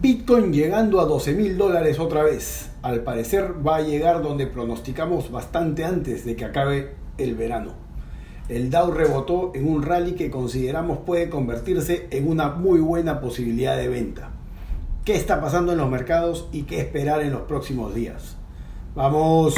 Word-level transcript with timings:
Bitcoin 0.00 0.52
llegando 0.52 1.00
a 1.00 1.06
12 1.06 1.32
mil 1.32 1.58
dólares 1.58 1.98
otra 1.98 2.22
vez. 2.22 2.70
Al 2.82 3.02
parecer 3.02 3.66
va 3.66 3.76
a 3.76 3.80
llegar 3.80 4.22
donde 4.22 4.46
pronosticamos 4.46 5.32
bastante 5.32 5.84
antes 5.84 6.24
de 6.24 6.36
que 6.36 6.44
acabe 6.44 6.94
el 7.16 7.34
verano. 7.34 7.72
El 8.48 8.70
Dow 8.70 8.92
rebotó 8.92 9.50
en 9.56 9.68
un 9.68 9.82
rally 9.82 10.12
que 10.12 10.30
consideramos 10.30 10.98
puede 10.98 11.28
convertirse 11.28 12.06
en 12.12 12.28
una 12.28 12.50
muy 12.50 12.78
buena 12.78 13.20
posibilidad 13.20 13.76
de 13.76 13.88
venta. 13.88 14.30
¿Qué 15.04 15.16
está 15.16 15.40
pasando 15.40 15.72
en 15.72 15.78
los 15.78 15.90
mercados 15.90 16.48
y 16.52 16.62
qué 16.62 16.78
esperar 16.80 17.20
en 17.22 17.32
los 17.32 17.42
próximos 17.42 17.92
días? 17.92 18.36
Vamos. 18.94 19.54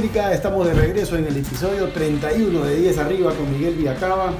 Latinoamérica, 0.00 0.32
estamos 0.32 0.66
de 0.66 0.72
regreso 0.72 1.18
en 1.18 1.26
el 1.26 1.36
episodio 1.36 1.88
31 1.88 2.64
de 2.64 2.76
10 2.76 2.98
arriba 2.98 3.34
con 3.34 3.52
Miguel 3.52 3.74
Villacaba. 3.74 4.32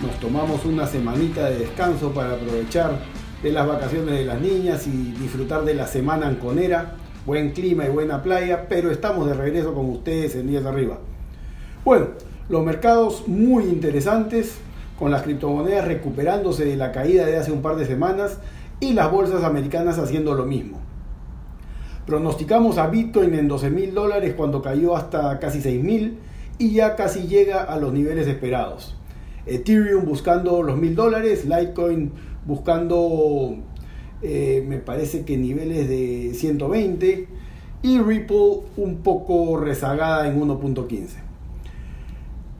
Nos 0.00 0.14
tomamos 0.20 0.64
una 0.64 0.86
semanita 0.86 1.50
de 1.50 1.58
descanso 1.58 2.12
para 2.12 2.34
aprovechar 2.34 3.00
de 3.42 3.50
las 3.50 3.66
vacaciones 3.66 4.16
de 4.16 4.24
las 4.24 4.40
niñas 4.40 4.86
y 4.86 5.12
disfrutar 5.18 5.64
de 5.64 5.74
la 5.74 5.88
semana 5.88 6.28
anconera. 6.28 6.92
Buen 7.26 7.50
clima 7.50 7.84
y 7.84 7.88
buena 7.88 8.22
playa, 8.22 8.66
pero 8.68 8.92
estamos 8.92 9.26
de 9.26 9.34
regreso 9.34 9.74
con 9.74 9.90
ustedes 9.90 10.36
en 10.36 10.46
10 10.46 10.66
arriba. 10.66 10.98
Bueno, 11.84 12.10
los 12.48 12.64
mercados 12.64 13.26
muy 13.26 13.64
interesantes, 13.64 14.58
con 15.00 15.10
las 15.10 15.22
criptomonedas 15.22 15.84
recuperándose 15.84 16.64
de 16.64 16.76
la 16.76 16.92
caída 16.92 17.26
de 17.26 17.38
hace 17.38 17.50
un 17.50 17.60
par 17.60 17.74
de 17.74 17.86
semanas 17.86 18.38
y 18.78 18.92
las 18.92 19.10
bolsas 19.10 19.42
americanas 19.42 19.98
haciendo 19.98 20.34
lo 20.34 20.44
mismo. 20.46 20.77
Pronosticamos 22.08 22.78
a 22.78 22.86
Bitcoin 22.86 23.34
en 23.34 23.48
12 23.48 23.68
mil 23.68 23.92
dólares 23.92 24.32
cuando 24.34 24.62
cayó 24.62 24.96
hasta 24.96 25.38
casi 25.38 25.60
6 25.60 25.84
mil 25.84 26.16
y 26.56 26.72
ya 26.72 26.96
casi 26.96 27.26
llega 27.26 27.62
a 27.62 27.78
los 27.78 27.92
niveles 27.92 28.26
esperados. 28.26 28.96
Ethereum 29.44 30.06
buscando 30.06 30.62
los 30.62 30.78
mil 30.78 30.94
dólares, 30.94 31.44
Litecoin 31.44 32.12
buscando 32.46 33.56
eh, 34.22 34.64
me 34.66 34.78
parece 34.78 35.26
que 35.26 35.36
niveles 35.36 35.86
de 35.86 36.32
120 36.32 37.28
y 37.82 37.98
Ripple 37.98 38.60
un 38.78 39.02
poco 39.02 39.58
rezagada 39.58 40.28
en 40.28 40.40
1.15. 40.40 41.08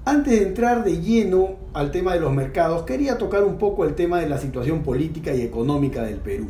Antes 0.05 0.41
de 0.41 0.47
entrar 0.47 0.85
de 0.85 1.01
lleno 1.01 1.57
al 1.73 1.91
tema 1.91 2.13
de 2.13 2.21
los 2.21 2.35
mercados, 2.35 2.83
quería 2.83 3.17
tocar 3.17 3.45
un 3.45 3.57
poco 3.57 3.87
el 3.87 3.95
tema 3.95 4.21
de 4.21 4.29
la 4.29 4.37
situación 4.37 4.83
política 4.83 5.35
y 5.35 5.41
económica 5.41 6.03
del 6.03 6.19
Perú. 6.19 6.49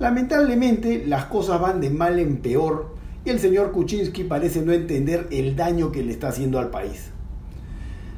Lamentablemente 0.00 1.04
las 1.06 1.26
cosas 1.26 1.60
van 1.60 1.80
de 1.80 1.88
mal 1.88 2.18
en 2.18 2.38
peor 2.38 2.94
y 3.24 3.30
el 3.30 3.38
señor 3.38 3.70
Kuczynski 3.70 4.24
parece 4.24 4.60
no 4.62 4.72
entender 4.72 5.28
el 5.30 5.54
daño 5.54 5.92
que 5.92 6.02
le 6.02 6.10
está 6.10 6.28
haciendo 6.28 6.58
al 6.58 6.70
país. 6.70 7.10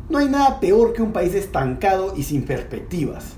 No 0.08 0.18
hay 0.18 0.28
nada 0.28 0.58
peor 0.58 0.94
que 0.94 1.02
un 1.02 1.12
país 1.12 1.34
estancado 1.34 2.14
y 2.16 2.22
sin 2.22 2.44
perspectivas. 2.44 3.34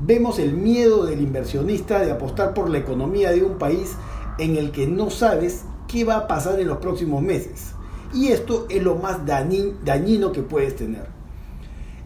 Vemos 0.00 0.38
el 0.38 0.52
miedo 0.52 1.06
del 1.06 1.20
inversionista 1.20 1.98
de 1.98 2.12
apostar 2.12 2.54
por 2.54 2.70
la 2.70 2.78
economía 2.78 3.32
de 3.32 3.42
un 3.42 3.58
país 3.58 3.96
en 4.38 4.56
el 4.56 4.70
que 4.70 4.86
no 4.86 5.10
sabes 5.10 5.64
qué 5.88 6.04
va 6.04 6.16
a 6.16 6.26
pasar 6.28 6.60
en 6.60 6.68
los 6.68 6.78
próximos 6.78 7.20
meses. 7.20 7.72
Y 8.14 8.28
esto 8.28 8.66
es 8.70 8.82
lo 8.82 8.94
más 8.94 9.26
dañino 9.26 10.30
que 10.30 10.42
puedes 10.42 10.76
tener. 10.76 11.06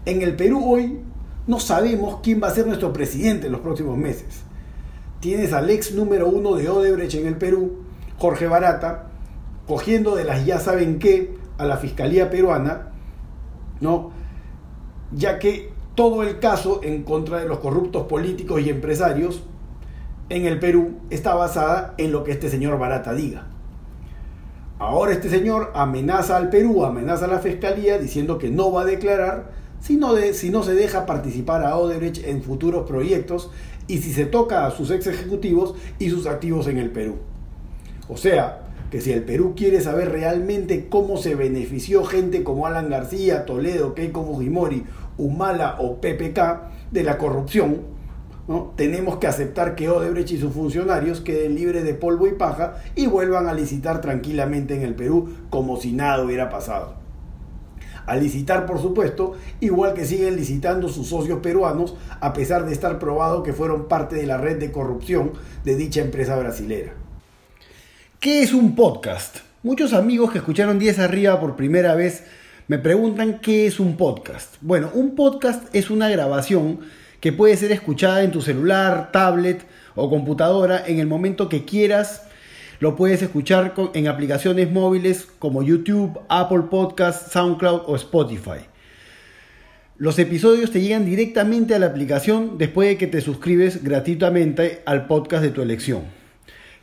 En 0.07 0.23
el 0.23 0.37
Perú 0.37 0.65
hoy 0.65 1.01
no 1.47 1.61
sabemos 1.61 2.21
quién 2.23 2.43
va 2.43 2.49
a 2.49 2.55
ser 2.55 2.67
nuestro 2.67 2.93
presidente 2.95 3.47
en 3.47 3.53
los 3.53 3.61
próximos 3.61 3.99
meses 3.99 4.46
tienes 5.27 5.53
al 5.53 5.69
ex 5.71 5.93
número 5.93 6.29
uno 6.29 6.55
de 6.55 6.69
Odebrecht 6.69 7.17
en 7.17 7.27
el 7.27 7.37
Perú, 7.37 7.79
Jorge 8.17 8.47
Barata, 8.47 9.09
cogiendo 9.67 10.15
de 10.15 10.23
las 10.23 10.47
ya 10.47 10.61
saben 10.61 11.01
qué 11.01 11.37
a 11.59 11.65
la 11.65 11.79
Fiscalía 11.79 12.31
peruana, 12.31 12.93
¿no? 13.81 14.13
ya 15.11 15.41
que 15.41 15.73
todo 15.97 16.23
el 16.23 16.39
caso 16.39 16.79
en 16.85 17.03
contra 17.03 17.41
de 17.41 17.49
los 17.49 17.59
corruptos 17.59 18.05
políticos 18.05 18.61
y 18.61 18.71
empresarios 18.71 19.43
en 20.29 20.47
el 20.47 20.61
Perú 20.61 21.01
está 21.11 21.35
basada 21.35 21.95
en 21.99 22.13
lo 22.13 22.23
que 22.23 22.31
este 22.31 22.49
señor 22.49 22.79
Barata 22.79 23.13
diga. 23.13 23.49
Ahora 24.79 25.11
este 25.11 25.29
señor 25.29 25.73
amenaza 25.75 26.37
al 26.37 26.51
Perú, 26.51 26.85
amenaza 26.85 27.25
a 27.25 27.29
la 27.29 27.41
Fiscalía 27.41 27.99
diciendo 27.99 28.39
que 28.39 28.49
no 28.49 28.71
va 28.71 28.83
a 28.83 28.85
declarar 28.85 29.51
si 29.81 29.97
no, 29.97 30.15
de, 30.15 30.35
si 30.35 30.51
no 30.51 30.63
se 30.63 30.75
deja 30.75 31.05
participar 31.05 31.65
a 31.65 31.77
Odebrecht 31.77 32.25
en 32.25 32.43
futuros 32.43 32.87
proyectos 32.87 33.51
y 33.89 33.99
si 33.99 34.13
se 34.13 34.27
toca 34.27 34.67
a 34.67 34.71
sus 34.71 34.91
ex 34.91 35.07
ejecutivos 35.07 35.75
y 35.99 36.11
sus 36.11 36.27
activos 36.27 36.67
en 36.69 36.79
el 36.79 36.91
Perú. 36.91 37.17
O 38.09 38.17
sea, 38.17 38.63
que 38.91 39.01
si 39.01 39.13
el 39.13 39.23
Perú 39.25 39.55
quiere 39.57 39.81
saber 39.81 40.11
realmente 40.11 40.87
cómo 40.89 41.17
se 41.17 41.35
benefició 41.35 42.05
gente 42.05 42.45
como 42.45 42.67
Alan 42.67 42.89
García, 42.89 43.45
Toledo, 43.45 43.95
Keiko 43.95 44.25
Fujimori, 44.25 44.85
Humala 45.19 45.77
o 45.81 46.01
PPK 46.01 46.91
de 46.91 47.03
la 47.03 47.19
corrupción, 47.19 47.81
tenemos 48.77 49.17
que 49.17 49.27
aceptar 49.27 49.75
que 49.75 49.89
Odebrecht 49.89 50.31
y 50.31 50.39
sus 50.39 50.53
funcionarios 50.53 51.21
queden 51.21 51.57
libres 51.57 51.83
de 51.83 51.95
polvo 51.95 52.29
y 52.29 52.33
paja 52.33 52.77
y 52.95 53.09
vuelvan 53.09 53.49
a 53.49 53.55
licitar 53.55 54.01
tranquilamente 54.01 54.77
en 54.77 54.83
el 54.83 54.95
Perú 54.95 55.31
como 55.51 55.81
si 55.81 55.93
nada 55.93 56.25
hubiera 56.25 56.49
pasado 56.49 57.06
a 58.07 58.17
licitar, 58.17 58.67
por 58.67 58.81
supuesto, 58.81 59.37
igual 59.61 59.95
que 59.95 60.07
siguen 60.07 60.37
licitando 60.37 60.89
sus 60.89 61.09
socios 61.09 61.41
peruanos, 61.41 61.95
a 62.21 62.33
pesar 62.33 62.65
de 62.65 62.73
estar 62.73 62.99
probado 62.99 63.43
que 63.43 63.53
fueron 63.53 63.89
parte 63.89 64.17
de 64.17 64.27
la 64.27 64.39
red 64.39 64.59
de 64.59 64.73
corrupción 64.73 65.33
de 65.65 65.77
dicha 65.77 66.01
empresa 66.01 66.37
brasilera. 66.37 66.93
¿Qué 68.21 68.43
es 68.43 68.53
un 68.53 68.75
podcast? 68.75 69.39
Muchos 69.63 69.93
amigos 69.93 70.31
que 70.31 70.39
escucharon 70.39 70.79
10 70.79 71.01
arriba 71.01 71.41
por 71.41 71.57
primera 71.57 71.95
vez 71.95 72.25
me 72.69 72.79
preguntan 72.79 73.41
qué 73.41 73.67
es 73.67 73.79
un 73.79 73.97
podcast. 73.97 74.55
Bueno, 74.61 74.91
un 74.95 75.15
podcast 75.15 75.75
es 75.75 75.91
una 75.91 76.09
grabación 76.09 76.81
que 77.21 77.33
puede 77.33 77.57
ser 77.57 77.73
escuchada 77.73 78.23
en 78.23 78.33
tu 78.33 78.43
celular, 78.43 79.11
tablet 79.13 79.67
o 79.95 80.09
computadora 80.11 80.85
en 80.87 80.99
el 80.99 81.07
momento 81.07 81.49
que 81.49 81.65
quieras 81.65 82.26
lo 82.79 82.97
puedes 82.97 83.23
escuchar 83.23 83.75
en 83.95 84.09
aplicaciones 84.09 84.71
móviles 84.71 85.27
como 85.39 85.63
YouTube, 85.63 86.21
Apple 86.29 86.65
Podcast, 86.71 87.33
SoundCloud 87.33 87.83
o 87.87 87.97
Spotify. 87.97 88.67
Los 89.99 90.19
episodios 90.19 90.71
te 90.71 90.83
llegan 90.83 91.07
directamente 91.07 91.75
a 91.75 91.79
la 91.79 91.87
aplicación 91.87 92.59
después 92.59 92.89
de 92.89 92.99
que 92.99 93.07
te 93.07 93.23
suscribes 93.23 93.83
gratuitamente 93.83 94.83
al 94.85 95.07
podcast 95.07 95.43
de 95.43 95.51
tu 95.51 95.63
elección. 95.63 96.03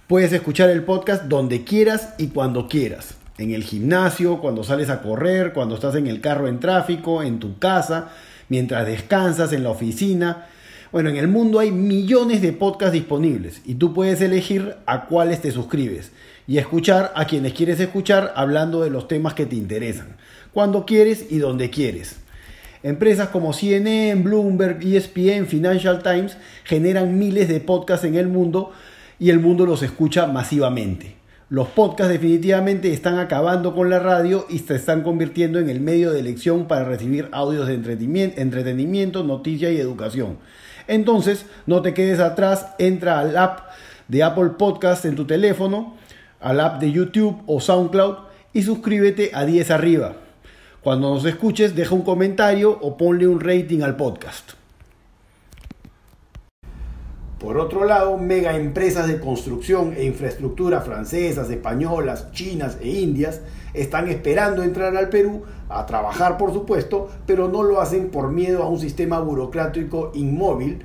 Puedes 0.08 0.34
escuchar 0.34 0.72
el 0.72 0.84
podcast 0.84 1.26
donde 1.26 1.64
quieras 1.64 2.16
y 2.18 2.28
cuando 2.30 2.68
quieras. 2.68 3.16
En 3.38 3.52
el 3.52 3.64
gimnasio, 3.64 4.40
cuando 4.42 4.64
sales 4.64 4.90
a 4.90 5.02
correr, 5.02 5.54
cuando 5.54 5.76
estás 5.76 5.96
en 5.96 6.08
el 6.08 6.22
carro 6.22 6.48
en 6.48 6.60
tráfico, 6.60 7.22
en 7.22 7.40
tu 7.40 7.60
casa, 7.60 8.10
mientras 8.50 8.88
descansas, 8.88 9.54
en 9.54 9.64
la 9.64 9.70
oficina, 9.70 10.48
bueno, 10.94 11.10
en 11.10 11.18
el 11.18 11.28
mundo 11.28 11.58
hay 11.58 11.72
millones 11.72 12.44
de 12.44 12.54
podcasts 12.54 12.94
disponibles 12.94 13.64
y 13.66 13.74
tú 13.74 13.96
puedes 13.96 14.22
elegir 14.22 14.76
a 14.86 15.06
cuáles 15.08 15.42
te 15.42 15.50
suscribes 15.50 16.12
y 16.46 16.60
escuchar 16.60 17.12
a 17.16 17.26
quienes 17.26 17.54
quieres 17.54 17.80
escuchar 17.80 18.32
hablando 18.36 18.84
de 18.84 18.92
los 18.92 19.08
temas 19.08 19.34
que 19.34 19.48
te 19.48 19.56
interesan, 19.56 20.18
cuando 20.54 20.86
quieres 20.86 21.32
y 21.32 21.40
donde 21.40 21.72
quieres. 21.72 22.18
Empresas 22.84 23.30
como 23.30 23.54
CNN, 23.54 24.22
Bloomberg, 24.22 24.86
ESPN, 24.86 25.48
Financial 25.48 26.04
Times 26.04 26.38
generan 26.64 27.18
miles 27.18 27.48
de 27.48 27.60
podcasts 27.60 28.06
en 28.06 28.14
el 28.14 28.28
mundo 28.28 28.72
y 29.18 29.32
el 29.32 29.40
mundo 29.40 29.66
los 29.66 29.82
escucha 29.82 30.28
masivamente. 30.28 31.16
Los 31.50 31.70
podcasts 31.70 32.14
definitivamente 32.14 32.94
están 32.94 33.18
acabando 33.18 33.74
con 33.74 33.90
la 33.90 33.98
radio 33.98 34.46
y 34.48 34.60
se 34.60 34.76
están 34.76 35.02
convirtiendo 35.02 35.58
en 35.58 35.70
el 35.70 35.82
medio 35.82 36.12
de 36.12 36.20
elección 36.20 36.68
para 36.68 36.86
recibir 36.86 37.30
audios 37.32 37.66
de 37.66 37.74
entretenimiento, 37.74 39.24
noticia 39.24 39.72
y 39.72 39.78
educación. 39.78 40.38
Entonces, 40.88 41.46
no 41.66 41.82
te 41.82 41.94
quedes 41.94 42.20
atrás, 42.20 42.68
entra 42.78 43.20
al 43.20 43.38
app 43.38 43.72
de 44.08 44.24
Apple 44.24 44.52
Podcast 44.58 45.06
en 45.06 45.16
tu 45.16 45.26
teléfono, 45.26 45.96
al 46.40 46.60
app 46.60 46.80
de 46.80 46.92
YouTube 46.92 47.42
o 47.48 47.60
SoundCloud 47.60 48.18
y 48.54 48.64
suscríbete 48.64 49.32
a 49.34 49.46
10 49.46 49.72
arriba. 49.72 50.16
Cuando 50.82 51.14
nos 51.14 51.26
escuches, 51.26 51.76
deja 51.76 51.96
un 51.96 52.02
comentario 52.02 52.72
o 52.72 52.98
ponle 52.98 53.28
un 53.28 53.40
rating 53.40 53.82
al 53.82 53.96
podcast. 53.96 54.52
Por 57.40 57.58
otro 57.58 57.86
lado, 57.86 58.18
mega 58.18 58.56
empresas 58.56 59.08
de 59.08 59.20
construcción 59.20 59.94
e 59.98 60.06
infraestructura 60.06 60.82
francesas, 60.82 61.50
españolas, 61.50 62.32
chinas 62.32 62.78
e 62.82 62.88
indias 62.88 63.42
están 63.74 64.08
esperando 64.08 64.64
entrar 64.64 64.96
al 64.96 65.10
Perú 65.10 65.44
a 65.70 65.86
trabajar, 65.86 66.38
por 66.38 66.54
supuesto, 66.54 67.10
pero 67.26 67.48
no 67.48 67.64
lo 67.64 67.82
hacen 67.82 68.10
por 68.10 68.32
miedo 68.32 68.64
a 68.64 68.70
un 68.70 68.80
sistema 68.80 69.20
burocrático 69.20 70.12
inmóvil, 70.14 70.84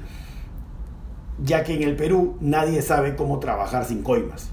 ya 1.43 1.65
que 1.65 1.75
en 1.75 1.83
el 1.83 1.97
Perú 1.97 2.37
nadie 2.41 2.83
sabe 2.83 3.15
cómo 3.15 3.39
trabajar 3.39 3.85
sin 3.85 4.03
coimas. 4.03 4.51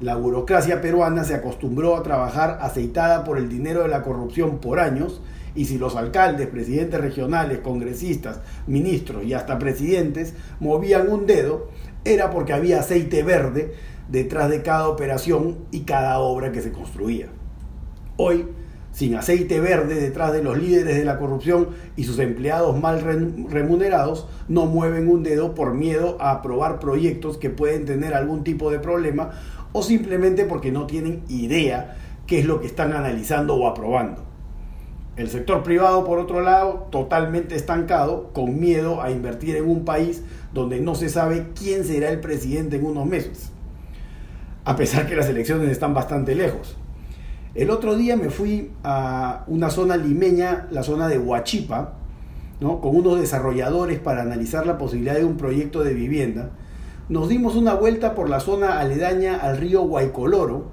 La 0.00 0.16
burocracia 0.16 0.80
peruana 0.80 1.22
se 1.22 1.34
acostumbró 1.34 1.96
a 1.96 2.02
trabajar 2.02 2.58
aceitada 2.60 3.24
por 3.24 3.38
el 3.38 3.48
dinero 3.48 3.82
de 3.82 3.88
la 3.88 4.02
corrupción 4.02 4.58
por 4.58 4.80
años 4.80 5.20
y 5.54 5.66
si 5.66 5.78
los 5.78 5.96
alcaldes, 5.96 6.48
presidentes 6.48 7.00
regionales, 7.00 7.58
congresistas, 7.58 8.40
ministros 8.66 9.22
y 9.24 9.34
hasta 9.34 9.58
presidentes 9.58 10.34
movían 10.60 11.08
un 11.08 11.26
dedo, 11.26 11.68
era 12.04 12.30
porque 12.30 12.52
había 12.52 12.80
aceite 12.80 13.22
verde 13.22 13.74
detrás 14.08 14.50
de 14.50 14.62
cada 14.62 14.88
operación 14.88 15.58
y 15.70 15.80
cada 15.80 16.18
obra 16.18 16.52
que 16.52 16.62
se 16.62 16.72
construía. 16.72 17.28
Hoy, 18.16 18.46
sin 18.92 19.14
aceite 19.14 19.58
verde 19.60 19.94
detrás 19.94 20.32
de 20.32 20.42
los 20.42 20.58
líderes 20.58 20.96
de 20.96 21.04
la 21.04 21.18
corrupción 21.18 21.68
y 21.96 22.04
sus 22.04 22.18
empleados 22.18 22.78
mal 22.78 23.00
remunerados, 23.48 24.28
no 24.48 24.66
mueven 24.66 25.08
un 25.08 25.22
dedo 25.22 25.54
por 25.54 25.74
miedo 25.74 26.18
a 26.20 26.32
aprobar 26.32 26.78
proyectos 26.78 27.38
que 27.38 27.50
pueden 27.50 27.86
tener 27.86 28.14
algún 28.14 28.44
tipo 28.44 28.70
de 28.70 28.78
problema 28.78 29.30
o 29.72 29.82
simplemente 29.82 30.44
porque 30.44 30.70
no 30.70 30.86
tienen 30.86 31.22
idea 31.28 31.96
qué 32.26 32.40
es 32.40 32.46
lo 32.46 32.60
que 32.60 32.66
están 32.66 32.92
analizando 32.92 33.54
o 33.54 33.66
aprobando. 33.66 34.22
El 35.16 35.28
sector 35.28 35.62
privado, 35.62 36.04
por 36.04 36.18
otro 36.18 36.40
lado, 36.40 36.88
totalmente 36.90 37.54
estancado, 37.54 38.30
con 38.32 38.58
miedo 38.58 39.02
a 39.02 39.10
invertir 39.10 39.56
en 39.56 39.68
un 39.68 39.84
país 39.84 40.22
donde 40.54 40.80
no 40.80 40.94
se 40.94 41.10
sabe 41.10 41.48
quién 41.54 41.84
será 41.84 42.10
el 42.10 42.20
presidente 42.20 42.76
en 42.76 42.86
unos 42.86 43.06
meses, 43.06 43.52
a 44.64 44.76
pesar 44.76 45.06
que 45.06 45.16
las 45.16 45.28
elecciones 45.28 45.70
están 45.70 45.94
bastante 45.94 46.34
lejos. 46.34 46.76
El 47.54 47.70
otro 47.70 47.96
día 47.96 48.16
me 48.16 48.30
fui 48.30 48.70
a 48.82 49.44
una 49.46 49.68
zona 49.70 49.96
limeña, 49.96 50.68
la 50.70 50.82
zona 50.82 51.08
de 51.08 51.18
Huachipa, 51.18 51.94
¿no? 52.60 52.80
con 52.80 52.96
unos 52.96 53.20
desarrolladores 53.20 53.98
para 53.98 54.22
analizar 54.22 54.66
la 54.66 54.78
posibilidad 54.78 55.16
de 55.16 55.24
un 55.24 55.36
proyecto 55.36 55.82
de 55.82 55.92
vivienda. 55.92 56.50
Nos 57.08 57.28
dimos 57.28 57.56
una 57.56 57.74
vuelta 57.74 58.14
por 58.14 58.30
la 58.30 58.40
zona 58.40 58.78
aledaña 58.78 59.36
al 59.36 59.58
río 59.58 59.82
Guaycoloro, 59.82 60.66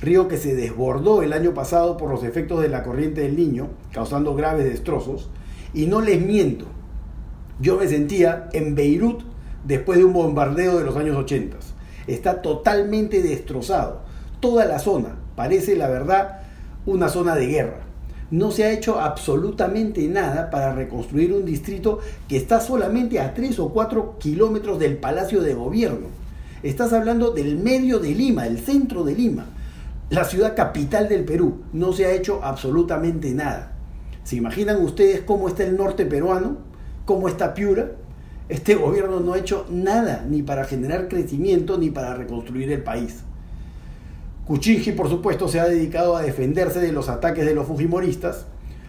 río 0.00 0.28
que 0.28 0.36
se 0.36 0.54
desbordó 0.54 1.22
el 1.22 1.32
año 1.32 1.52
pasado 1.52 1.96
por 1.96 2.10
los 2.10 2.22
efectos 2.22 2.60
de 2.62 2.68
la 2.68 2.84
corriente 2.84 3.22
del 3.22 3.36
niño, 3.36 3.68
causando 3.92 4.34
graves 4.34 4.66
destrozos. 4.66 5.30
Y 5.74 5.86
no 5.86 6.00
les 6.00 6.20
miento, 6.20 6.66
yo 7.60 7.76
me 7.76 7.88
sentía 7.88 8.48
en 8.52 8.74
Beirut 8.74 9.22
después 9.64 9.98
de 9.98 10.04
un 10.04 10.12
bombardeo 10.12 10.78
de 10.78 10.84
los 10.84 10.96
años 10.96 11.16
80. 11.16 11.56
Está 12.06 12.42
totalmente 12.42 13.22
destrozado. 13.22 14.02
Toda 14.40 14.64
la 14.64 14.78
zona 14.78 15.16
parece, 15.36 15.76
la 15.76 15.88
verdad, 15.88 16.40
una 16.86 17.08
zona 17.08 17.34
de 17.34 17.46
guerra. 17.46 17.80
No 18.30 18.50
se 18.50 18.64
ha 18.64 18.70
hecho 18.70 19.00
absolutamente 19.00 20.06
nada 20.08 20.50
para 20.50 20.72
reconstruir 20.72 21.32
un 21.32 21.44
distrito 21.44 21.98
que 22.28 22.36
está 22.36 22.60
solamente 22.60 23.20
a 23.20 23.34
3 23.34 23.58
o 23.58 23.70
4 23.70 24.18
kilómetros 24.18 24.78
del 24.78 24.98
Palacio 24.98 25.42
de 25.42 25.54
Gobierno. 25.54 26.06
Estás 26.62 26.92
hablando 26.92 27.32
del 27.32 27.56
medio 27.56 27.98
de 27.98 28.14
Lima, 28.14 28.46
el 28.46 28.58
centro 28.58 29.02
de 29.02 29.14
Lima 29.14 29.46
la 30.10 30.24
ciudad 30.24 30.56
capital 30.56 31.08
del 31.08 31.24
Perú. 31.24 31.62
No 31.72 31.92
se 31.92 32.04
ha 32.04 32.12
hecho 32.12 32.40
absolutamente 32.42 33.32
nada. 33.32 33.72
¿Se 34.24 34.36
imaginan 34.36 34.82
ustedes 34.82 35.20
cómo 35.20 35.48
está 35.48 35.62
el 35.62 35.76
norte 35.76 36.04
peruano? 36.04 36.58
¿Cómo 37.04 37.28
está 37.28 37.54
Piura? 37.54 37.92
Este 38.50 38.74
gobierno 38.74 39.20
no 39.20 39.34
ha 39.34 39.38
hecho 39.38 39.64
nada 39.70 40.26
ni 40.28 40.42
para 40.42 40.64
generar 40.64 41.06
crecimiento 41.06 41.78
ni 41.78 41.90
para 41.90 42.16
reconstruir 42.16 42.72
el 42.72 42.82
país. 42.82 43.20
Kuczynski, 44.44 44.90
por 44.90 45.08
supuesto, 45.08 45.46
se 45.46 45.60
ha 45.60 45.68
dedicado 45.68 46.16
a 46.16 46.22
defenderse 46.22 46.80
de 46.80 46.90
los 46.90 47.08
ataques 47.08 47.46
de 47.46 47.54
los 47.54 47.68
fujimoristas, 47.68 48.46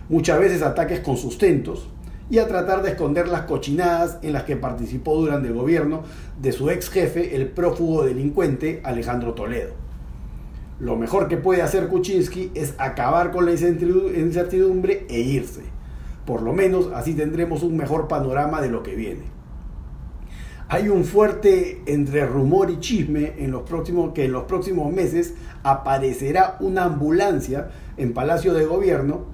muchas 0.09 0.39
veces 0.39 0.63
ataques 0.63 1.01
con 1.01 1.15
sustentos, 1.15 1.87
y 2.31 2.39
a 2.39 2.47
tratar 2.47 2.81
de 2.81 2.89
esconder 2.89 3.27
las 3.27 3.43
cochinadas 3.43 4.17
en 4.23 4.33
las 4.33 4.45
que 4.45 4.55
participó 4.55 5.15
durante 5.15 5.49
el 5.49 5.53
gobierno 5.53 6.01
de 6.41 6.53
su 6.53 6.71
ex 6.71 6.89
jefe, 6.89 7.35
el 7.35 7.45
prófugo 7.47 8.03
delincuente 8.03 8.81
Alejandro 8.83 9.35
Toledo. 9.35 9.73
Lo 10.79 10.95
mejor 10.95 11.27
que 11.27 11.37
puede 11.37 11.61
hacer 11.61 11.87
Kuczynski 11.87 12.49
es 12.55 12.73
acabar 12.79 13.29
con 13.29 13.45
la 13.45 13.51
incertidumbre 13.51 15.05
e 15.07 15.19
irse. 15.19 15.61
Por 16.25 16.41
lo 16.41 16.51
menos 16.51 16.89
así 16.95 17.13
tendremos 17.13 17.61
un 17.61 17.77
mejor 17.77 18.07
panorama 18.07 18.59
de 18.59 18.69
lo 18.69 18.81
que 18.81 18.95
viene. 18.95 19.40
Hay 20.73 20.87
un 20.87 21.03
fuerte 21.03 21.81
entre 21.85 22.25
rumor 22.25 22.71
y 22.71 22.79
chisme 22.79 23.33
en 23.39 23.51
los 23.51 23.63
próximos, 23.63 24.13
que 24.13 24.23
en 24.23 24.31
los 24.31 24.45
próximos 24.45 24.89
meses 24.93 25.33
aparecerá 25.63 26.55
una 26.61 26.85
ambulancia 26.85 27.71
en 27.97 28.13
Palacio 28.13 28.53
de 28.53 28.63
Gobierno 28.63 29.25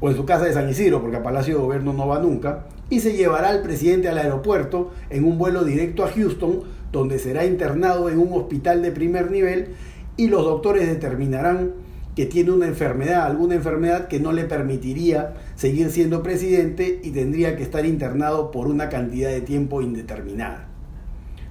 o 0.00 0.10
en 0.10 0.16
su 0.16 0.24
casa 0.24 0.46
de 0.46 0.52
San 0.52 0.68
Isidro, 0.68 1.00
porque 1.00 1.18
a 1.18 1.22
Palacio 1.22 1.54
de 1.54 1.62
Gobierno 1.62 1.92
no 1.92 2.08
va 2.08 2.18
nunca, 2.18 2.66
y 2.90 2.98
se 2.98 3.12
llevará 3.12 3.50
al 3.50 3.62
presidente 3.62 4.08
al 4.08 4.18
aeropuerto 4.18 4.90
en 5.08 5.22
un 5.22 5.38
vuelo 5.38 5.62
directo 5.62 6.02
a 6.02 6.08
Houston, 6.08 6.64
donde 6.90 7.20
será 7.20 7.44
internado 7.44 8.10
en 8.10 8.18
un 8.18 8.32
hospital 8.32 8.82
de 8.82 8.90
primer 8.90 9.30
nivel 9.30 9.74
y 10.16 10.26
los 10.26 10.42
doctores 10.42 10.88
determinarán 10.88 11.74
que 12.16 12.26
tiene 12.26 12.50
una 12.50 12.66
enfermedad, 12.66 13.24
alguna 13.24 13.54
enfermedad 13.54 14.08
que 14.08 14.18
no 14.18 14.32
le 14.32 14.46
permitiría 14.46 15.34
seguir 15.54 15.92
siendo 15.92 16.24
presidente 16.24 16.98
y 17.04 17.12
tendría 17.12 17.56
que 17.56 17.62
estar 17.62 17.86
internado 17.86 18.50
por 18.50 18.66
una 18.66 18.88
cantidad 18.88 19.30
de 19.30 19.42
tiempo 19.42 19.80
indeterminada. 19.80 20.71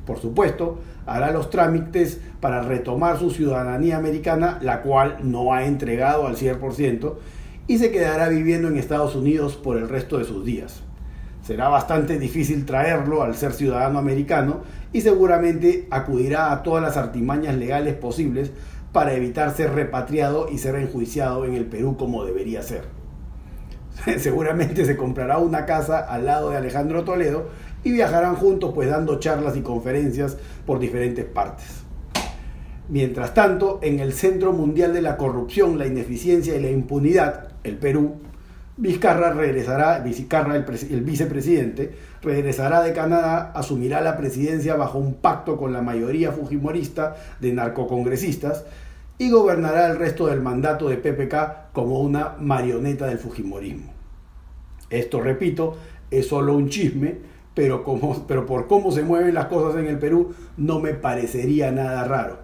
Por 0.06 0.20
supuesto, 0.20 0.80
hará 1.06 1.32
los 1.32 1.50
trámites 1.50 2.20
para 2.40 2.62
retomar 2.62 3.20
su 3.20 3.32
ciudadanía 3.32 3.98
americana, 3.98 4.58
la 4.62 4.82
cual 4.82 5.18
no 5.24 5.54
ha 5.54 5.66
entregado 5.66 6.28
al 6.28 6.36
100%, 6.36 7.14
y 7.68 7.78
se 7.78 7.92
quedará 7.92 8.30
viviendo 8.30 8.68
en 8.68 8.78
Estados 8.78 9.16
Unidos 9.16 9.56
por 9.56 9.78
el 9.78 9.88
resto 9.88 10.18
de 10.18 10.26
sus 10.26 10.44
días. 10.44 10.82
Será 11.44 11.70
bastante 11.70 12.20
difícil 12.20 12.66
traerlo 12.66 13.24
al 13.24 13.36
ser 13.36 13.54
ciudadano 13.54 13.98
americano 13.98 14.62
y 14.94 15.02
seguramente 15.02 15.88
acudirá 15.90 16.52
a 16.52 16.64
todas 16.64 16.84
las 16.84 16.98
artimañas 16.98 17.56
legales 17.56 17.96
posibles 17.96 18.52
para 18.92 19.14
evitar 19.14 19.52
ser 19.52 19.74
repatriado 19.74 20.50
y 20.50 20.58
ser 20.58 20.76
enjuiciado 20.76 21.46
en 21.46 21.56
el 21.56 21.66
Perú 21.66 21.96
como 21.98 22.26
debería 22.26 22.62
ser. 22.62 22.84
seguramente 24.20 24.86
se 24.86 24.98
comprará 24.98 25.38
una 25.38 25.66
casa 25.66 26.00
al 26.00 26.26
lado 26.26 26.50
de 26.50 26.58
Alejandro 26.58 27.04
Toledo 27.04 27.50
y 27.84 27.92
viajarán 27.92 28.36
juntos 28.36 28.72
pues 28.74 28.90
dando 28.90 29.20
charlas 29.20 29.56
y 29.58 29.62
conferencias 29.62 30.38
por 30.66 30.80
diferentes 30.80 31.26
partes. 31.26 31.66
Mientras 32.90 33.34
tanto, 33.34 33.80
en 33.82 34.00
el 34.00 34.14
Centro 34.14 34.52
Mundial 34.52 34.94
de 34.94 35.02
la 35.02 35.16
Corrupción, 35.16 35.78
la 35.78 35.88
Ineficiencia 35.88 36.56
y 36.56 36.62
la 36.62 36.70
Impunidad, 36.70 37.50
el 37.64 37.78
Perú, 37.78 38.18
Vizcarra 38.78 39.32
regresará, 39.34 40.00
Vizcarra, 40.00 40.56
el, 40.56 41.02
vicepresidente, 41.02 41.94
regresará 42.22 42.82
de 42.82 42.94
Canadá, 42.94 43.52
asumirá 43.54 44.02
la 44.02 44.18
presidencia 44.18 44.76
bajo 44.76 44.98
un 44.98 45.16
pacto 45.16 45.58
con 45.58 45.72
la 45.72 45.82
mayoría 45.82 46.32
fujimorista 46.32 47.16
de 47.40 47.54
narcocongresistas 47.54 48.66
y 49.18 49.30
gobernará 49.30 49.88
el 49.88 49.98
resto 49.98 50.28
del 50.28 50.42
mandato 50.42 50.90
de 50.90 50.98
PPK 50.98 51.72
como 51.74 52.00
una 52.00 52.36
marioneta 52.40 53.06
del 53.06 53.20
fujimorismo. 53.20 53.94
Esto, 54.90 55.22
repito, 55.22 55.78
es 56.10 56.28
solo 56.28 56.56
un 56.56 56.70
chisme, 56.70 57.18
pero, 57.54 57.84
como, 57.84 58.26
pero 58.28 58.46
por 58.46 58.68
cómo 58.68 58.92
se 58.92 59.04
mueven 59.04 59.34
las 59.34 59.46
cosas 59.48 59.80
en 59.80 59.88
el 59.88 60.00
Perú 60.00 60.34
no 60.58 60.80
me 60.80 60.94
parecería 60.94 61.72
nada 61.72 62.04
raro. 62.04 62.40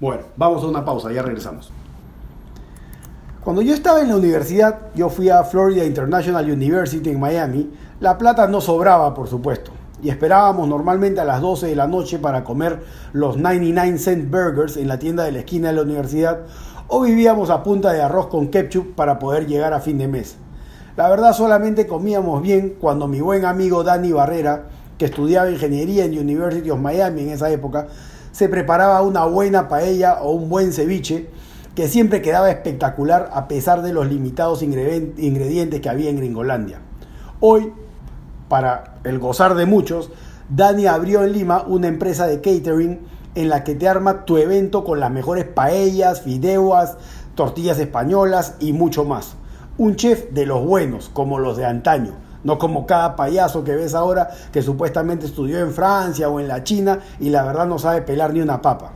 Bueno, 0.00 0.24
vamos 0.36 0.62
a 0.62 0.66
una 0.66 0.84
pausa, 0.84 1.12
ya 1.12 1.22
regresamos. 1.22 1.72
Cuando 3.42 3.62
yo 3.62 3.74
estaba 3.74 4.00
en 4.00 4.08
la 4.08 4.16
universidad, 4.16 4.92
yo 4.94 5.08
fui 5.08 5.30
a 5.30 5.44
Florida 5.44 5.84
International 5.84 6.50
University 6.50 7.10
en 7.10 7.20
Miami, 7.20 7.70
la 8.00 8.18
plata 8.18 8.48
no 8.48 8.60
sobraba, 8.60 9.14
por 9.14 9.28
supuesto, 9.28 9.70
y 10.02 10.10
esperábamos 10.10 10.68
normalmente 10.68 11.20
a 11.20 11.24
las 11.24 11.40
12 11.40 11.68
de 11.68 11.76
la 11.76 11.86
noche 11.86 12.18
para 12.18 12.44
comer 12.44 12.82
los 13.12 13.36
99 13.36 13.98
cent 13.98 14.30
burgers 14.30 14.76
en 14.76 14.88
la 14.88 14.98
tienda 14.98 15.24
de 15.24 15.32
la 15.32 15.38
esquina 15.38 15.68
de 15.68 15.74
la 15.74 15.82
universidad, 15.82 16.40
o 16.88 17.02
vivíamos 17.02 17.48
a 17.50 17.62
punta 17.62 17.92
de 17.92 18.02
arroz 18.02 18.26
con 18.26 18.48
ketchup 18.48 18.94
para 18.94 19.18
poder 19.18 19.46
llegar 19.46 19.72
a 19.72 19.80
fin 19.80 19.98
de 19.98 20.08
mes. 20.08 20.36
La 20.96 21.10
verdad 21.10 21.34
solamente 21.34 21.86
comíamos 21.86 22.40
bien 22.40 22.76
cuando 22.80 23.06
mi 23.06 23.20
buen 23.20 23.44
amigo 23.44 23.84
Danny 23.84 24.12
Barrera, 24.12 24.62
que 24.96 25.04
estudiaba 25.04 25.50
ingeniería 25.50 26.06
en 26.06 26.18
University 26.18 26.70
of 26.70 26.80
Miami 26.80 27.20
en 27.20 27.28
esa 27.28 27.50
época, 27.50 27.88
se 28.32 28.48
preparaba 28.48 29.02
una 29.02 29.26
buena 29.26 29.68
paella 29.68 30.22
o 30.22 30.30
un 30.30 30.48
buen 30.48 30.72
ceviche 30.72 31.28
que 31.74 31.88
siempre 31.88 32.22
quedaba 32.22 32.50
espectacular 32.50 33.28
a 33.34 33.46
pesar 33.46 33.82
de 33.82 33.92
los 33.92 34.06
limitados 34.06 34.62
ingredientes 34.62 35.82
que 35.82 35.88
había 35.90 36.08
en 36.08 36.16
Gringolandia. 36.16 36.78
Hoy, 37.40 37.74
para 38.48 38.94
el 39.04 39.18
gozar 39.18 39.54
de 39.54 39.66
muchos, 39.66 40.10
Dani 40.48 40.86
abrió 40.86 41.24
en 41.24 41.32
Lima 41.32 41.62
una 41.66 41.88
empresa 41.88 42.26
de 42.26 42.40
catering 42.40 43.00
en 43.34 43.50
la 43.50 43.64
que 43.64 43.74
te 43.74 43.86
arma 43.86 44.24
tu 44.24 44.38
evento 44.38 44.82
con 44.82 44.98
las 44.98 45.10
mejores 45.10 45.44
paellas, 45.44 46.22
fideos, 46.22 46.96
tortillas 47.34 47.78
españolas 47.78 48.54
y 48.60 48.72
mucho 48.72 49.04
más. 49.04 49.36
Un 49.78 49.96
chef 49.96 50.32
de 50.32 50.46
los 50.46 50.64
buenos, 50.64 51.10
como 51.12 51.38
los 51.38 51.56
de 51.56 51.66
antaño, 51.66 52.12
no 52.44 52.58
como 52.58 52.86
cada 52.86 53.16
payaso 53.16 53.64
que 53.64 53.74
ves 53.74 53.94
ahora 53.94 54.30
que 54.52 54.62
supuestamente 54.62 55.26
estudió 55.26 55.58
en 55.58 55.72
Francia 55.72 56.28
o 56.28 56.40
en 56.40 56.48
la 56.48 56.64
China 56.64 57.00
y 57.20 57.30
la 57.30 57.44
verdad 57.44 57.66
no 57.66 57.78
sabe 57.78 58.02
pelar 58.02 58.32
ni 58.32 58.40
una 58.40 58.62
papa. 58.62 58.92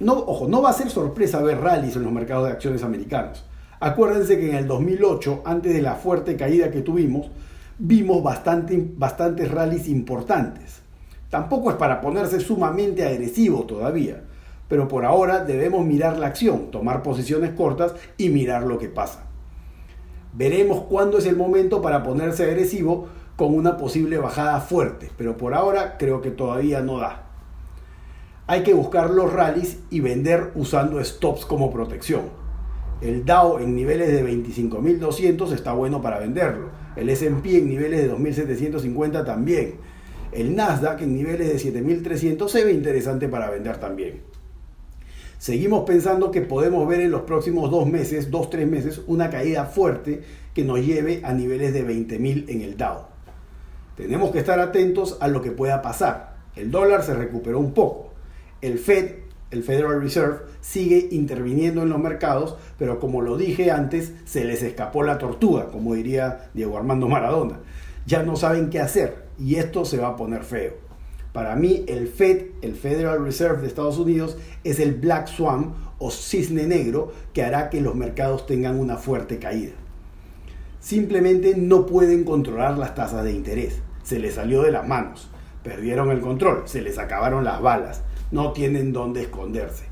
No, 0.00 0.12
ojo, 0.12 0.48
no 0.48 0.60
va 0.60 0.70
a 0.70 0.74
ser 0.74 0.90
sorpresa 0.90 1.40
ver 1.40 1.60
rallies 1.60 1.96
en 1.96 2.02
los 2.02 2.12
mercados 2.12 2.46
de 2.46 2.52
acciones 2.52 2.82
americanos. 2.82 3.44
Acuérdense 3.80 4.38
que 4.38 4.50
en 4.50 4.56
el 4.56 4.66
2008, 4.66 5.42
antes 5.44 5.74
de 5.74 5.82
la 5.82 5.94
fuerte 5.94 6.36
caída 6.36 6.70
que 6.70 6.80
tuvimos, 6.80 7.28
vimos 7.78 8.22
bastante, 8.22 8.82
bastantes 8.96 9.50
rallies 9.50 9.88
importantes. 9.88 10.80
Tampoco 11.30 11.70
es 11.70 11.76
para 11.76 12.00
ponerse 12.00 12.38
sumamente 12.40 13.04
agresivo 13.04 13.64
todavía, 13.64 14.22
pero 14.68 14.86
por 14.86 15.04
ahora 15.04 15.44
debemos 15.44 15.84
mirar 15.84 16.18
la 16.18 16.28
acción, 16.28 16.70
tomar 16.70 17.02
posiciones 17.02 17.50
cortas 17.50 17.94
y 18.16 18.28
mirar 18.28 18.62
lo 18.62 18.78
que 18.78 18.88
pasa. 18.88 19.24
Veremos 20.32 20.84
cuándo 20.84 21.18
es 21.18 21.26
el 21.26 21.36
momento 21.36 21.82
para 21.82 22.02
ponerse 22.02 22.44
agresivo 22.44 23.08
con 23.36 23.54
una 23.54 23.76
posible 23.76 24.18
bajada 24.18 24.60
fuerte, 24.60 25.10
pero 25.16 25.36
por 25.36 25.54
ahora 25.54 25.96
creo 25.98 26.20
que 26.20 26.30
todavía 26.30 26.80
no 26.80 26.98
da. 26.98 27.22
Hay 28.46 28.62
que 28.62 28.74
buscar 28.74 29.10
los 29.10 29.32
rallies 29.32 29.78
y 29.90 30.00
vender 30.00 30.52
usando 30.54 31.02
stops 31.02 31.46
como 31.46 31.72
protección. 31.72 32.43
El 33.04 33.26
Dow 33.26 33.58
en 33.58 33.76
niveles 33.76 34.10
de 34.10 34.24
25.200 34.24 35.52
está 35.52 35.74
bueno 35.74 36.00
para 36.00 36.18
venderlo. 36.18 36.70
El 36.96 37.10
S&P 37.10 37.58
en 37.58 37.68
niveles 37.68 38.00
de 38.00 38.10
2.750 38.10 39.26
también. 39.26 39.74
El 40.32 40.56
Nasdaq 40.56 41.02
en 41.02 41.14
niveles 41.14 41.62
de 41.62 41.72
7.300 41.72 42.48
se 42.48 42.64
ve 42.64 42.72
interesante 42.72 43.28
para 43.28 43.50
vender 43.50 43.76
también. 43.76 44.22
Seguimos 45.36 45.84
pensando 45.84 46.30
que 46.30 46.40
podemos 46.40 46.88
ver 46.88 47.02
en 47.02 47.10
los 47.10 47.20
próximos 47.22 47.70
dos 47.70 47.86
meses, 47.86 48.30
dos, 48.30 48.48
tres 48.48 48.66
meses, 48.66 49.02
una 49.06 49.28
caída 49.28 49.66
fuerte 49.66 50.22
que 50.54 50.64
nos 50.64 50.80
lleve 50.80 51.20
a 51.24 51.34
niveles 51.34 51.74
de 51.74 51.86
20.000 51.86 52.48
en 52.48 52.62
el 52.62 52.78
Dow. 52.78 53.02
Tenemos 53.98 54.30
que 54.30 54.38
estar 54.38 54.58
atentos 54.60 55.18
a 55.20 55.28
lo 55.28 55.42
que 55.42 55.50
pueda 55.50 55.82
pasar. 55.82 56.36
El 56.56 56.70
dólar 56.70 57.02
se 57.02 57.12
recuperó 57.12 57.58
un 57.58 57.74
poco. 57.74 58.14
El 58.62 58.78
Fed, 58.78 59.23
el 59.54 59.62
Federal 59.62 60.02
Reserve, 60.02 60.40
sigue 60.60 61.08
interviniendo 61.10 61.82
en 61.82 61.88
los 61.88 61.98
mercados, 61.98 62.56
pero 62.78 63.00
como 63.00 63.22
lo 63.22 63.36
dije 63.36 63.70
antes, 63.70 64.12
se 64.24 64.44
les 64.44 64.62
escapó 64.62 65.02
la 65.02 65.18
tortuga, 65.18 65.70
como 65.70 65.94
diría 65.94 66.50
Diego 66.52 66.76
Armando 66.76 67.08
Maradona. 67.08 67.60
Ya 68.06 68.22
no 68.22 68.36
saben 68.36 68.68
qué 68.68 68.80
hacer 68.80 69.24
y 69.38 69.56
esto 69.56 69.84
se 69.84 69.98
va 69.98 70.08
a 70.08 70.16
poner 70.16 70.42
feo. 70.42 70.74
Para 71.32 71.56
mí, 71.56 71.84
el 71.88 72.06
Fed, 72.06 72.46
el 72.62 72.74
Federal 72.76 73.24
Reserve 73.24 73.62
de 73.62 73.66
Estados 73.66 73.98
Unidos, 73.98 74.36
es 74.62 74.78
el 74.78 74.94
Black 74.94 75.26
Swan 75.26 75.74
o 75.98 76.10
cisne 76.10 76.66
negro 76.66 77.12
que 77.32 77.42
hará 77.42 77.70
que 77.70 77.80
los 77.80 77.94
mercados 77.94 78.46
tengan 78.46 78.78
una 78.78 78.98
fuerte 78.98 79.38
caída. 79.38 79.72
Simplemente 80.78 81.56
no 81.56 81.86
pueden 81.86 82.24
controlar 82.24 82.78
las 82.78 82.94
tasas 82.94 83.24
de 83.24 83.32
interés. 83.32 83.80
Se 84.02 84.18
les 84.18 84.34
salió 84.34 84.62
de 84.62 84.70
las 84.70 84.86
manos. 84.86 85.30
Perdieron 85.62 86.10
el 86.10 86.20
control, 86.20 86.64
se 86.66 86.82
les 86.82 86.98
acabaron 86.98 87.42
las 87.42 87.60
balas. 87.62 88.02
No 88.34 88.50
tienen 88.50 88.92
dónde 88.92 89.22
esconderse. 89.22 89.84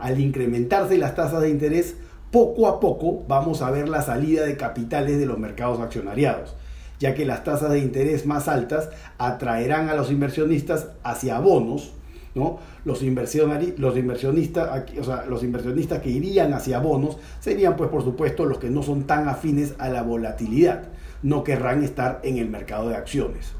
Al 0.00 0.18
incrementarse 0.18 0.98
las 0.98 1.14
tasas 1.14 1.42
de 1.42 1.48
interés, 1.48 1.94
poco 2.32 2.66
a 2.66 2.80
poco 2.80 3.22
vamos 3.28 3.62
a 3.62 3.70
ver 3.70 3.88
la 3.88 4.02
salida 4.02 4.44
de 4.44 4.56
capitales 4.56 5.16
de 5.16 5.26
los 5.26 5.38
mercados 5.38 5.78
accionariados, 5.78 6.56
ya 6.98 7.14
que 7.14 7.24
las 7.24 7.44
tasas 7.44 7.70
de 7.70 7.78
interés 7.78 8.26
más 8.26 8.48
altas 8.48 8.88
atraerán 9.16 9.90
a 9.90 9.94
los 9.94 10.10
inversionistas 10.10 10.88
hacia 11.04 11.38
bonos, 11.38 11.92
¿no? 12.34 12.58
Los, 12.84 13.00
los, 13.00 13.96
inversionistas, 13.96 14.84
o 14.98 15.04
sea, 15.04 15.24
los 15.26 15.44
inversionistas 15.44 16.02
que 16.02 16.10
irían 16.10 16.52
hacia 16.52 16.80
bonos 16.80 17.18
serían, 17.38 17.76
pues, 17.76 17.90
por 17.90 18.02
supuesto, 18.02 18.44
los 18.44 18.58
que 18.58 18.70
no 18.70 18.82
son 18.82 19.04
tan 19.04 19.28
afines 19.28 19.76
a 19.78 19.88
la 19.88 20.02
volatilidad. 20.02 20.88
No 21.22 21.44
querrán 21.44 21.84
estar 21.84 22.18
en 22.24 22.38
el 22.38 22.50
mercado 22.50 22.88
de 22.88 22.96
acciones. 22.96 23.52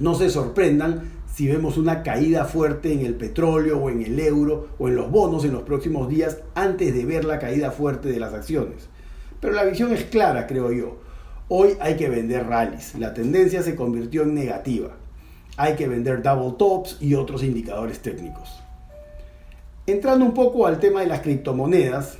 No 0.00 0.16
se 0.16 0.30
sorprendan 0.30 1.12
si 1.34 1.48
vemos 1.48 1.76
una 1.76 2.02
caída 2.02 2.44
fuerte 2.44 2.92
en 2.92 3.00
el 3.00 3.14
petróleo 3.14 3.78
o 3.78 3.90
en 3.90 4.02
el 4.02 4.18
euro 4.20 4.68
o 4.78 4.88
en 4.88 4.96
los 4.96 5.10
bonos 5.10 5.44
en 5.44 5.52
los 5.52 5.62
próximos 5.62 6.08
días 6.08 6.38
antes 6.54 6.94
de 6.94 7.04
ver 7.04 7.24
la 7.24 7.38
caída 7.38 7.70
fuerte 7.70 8.08
de 8.08 8.20
las 8.20 8.34
acciones. 8.34 8.88
Pero 9.40 9.54
la 9.54 9.64
visión 9.64 9.92
es 9.92 10.04
clara, 10.04 10.46
creo 10.46 10.70
yo. 10.72 11.00
Hoy 11.48 11.70
hay 11.80 11.96
que 11.96 12.08
vender 12.08 12.46
rallies. 12.46 12.94
La 12.94 13.12
tendencia 13.12 13.62
se 13.62 13.74
convirtió 13.74 14.22
en 14.22 14.34
negativa 14.34 14.96
hay 15.56 15.74
que 15.74 15.86
vender 15.86 16.22
double 16.22 16.56
tops 16.58 16.98
y 17.00 17.14
otros 17.14 17.42
indicadores 17.42 18.00
técnicos. 18.00 18.60
Entrando 19.86 20.24
un 20.24 20.34
poco 20.34 20.66
al 20.66 20.80
tema 20.80 21.00
de 21.00 21.06
las 21.06 21.20
criptomonedas, 21.20 22.18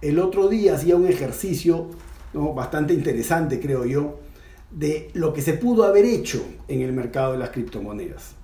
el 0.00 0.18
otro 0.18 0.48
día 0.48 0.74
hacía 0.74 0.96
un 0.96 1.06
ejercicio 1.06 1.88
bastante 2.32 2.94
interesante, 2.94 3.60
creo 3.60 3.84
yo, 3.84 4.20
de 4.70 5.10
lo 5.14 5.32
que 5.32 5.42
se 5.42 5.54
pudo 5.54 5.84
haber 5.84 6.04
hecho 6.04 6.44
en 6.68 6.82
el 6.82 6.92
mercado 6.92 7.32
de 7.32 7.38
las 7.38 7.50
criptomonedas. 7.50 8.34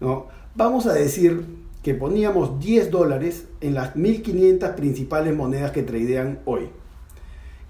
¿no? 0.00 0.26
Vamos 0.54 0.86
a 0.86 0.92
decir 0.92 1.44
que 1.82 1.94
poníamos 1.94 2.60
10 2.60 2.90
dólares 2.90 3.46
en 3.60 3.74
las 3.74 3.96
1500 3.96 4.70
principales 4.70 5.34
monedas 5.34 5.70
que 5.72 5.82
tradean 5.82 6.40
hoy. 6.44 6.68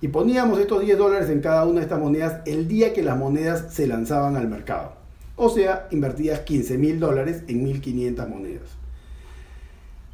Y 0.00 0.08
poníamos 0.08 0.58
estos 0.60 0.80
10 0.82 0.96
dólares 0.96 1.30
en 1.30 1.40
cada 1.40 1.64
una 1.64 1.80
de 1.80 1.82
estas 1.82 2.00
monedas 2.00 2.40
el 2.46 2.68
día 2.68 2.92
que 2.92 3.02
las 3.02 3.16
monedas 3.16 3.74
se 3.74 3.86
lanzaban 3.86 4.36
al 4.36 4.48
mercado. 4.48 4.92
O 5.36 5.48
sea, 5.48 5.88
invertías 5.90 6.40
15 6.40 6.78
mil 6.78 7.00
dólares 7.00 7.42
en 7.48 7.66
1.500 7.66 8.28
monedas. 8.28 8.68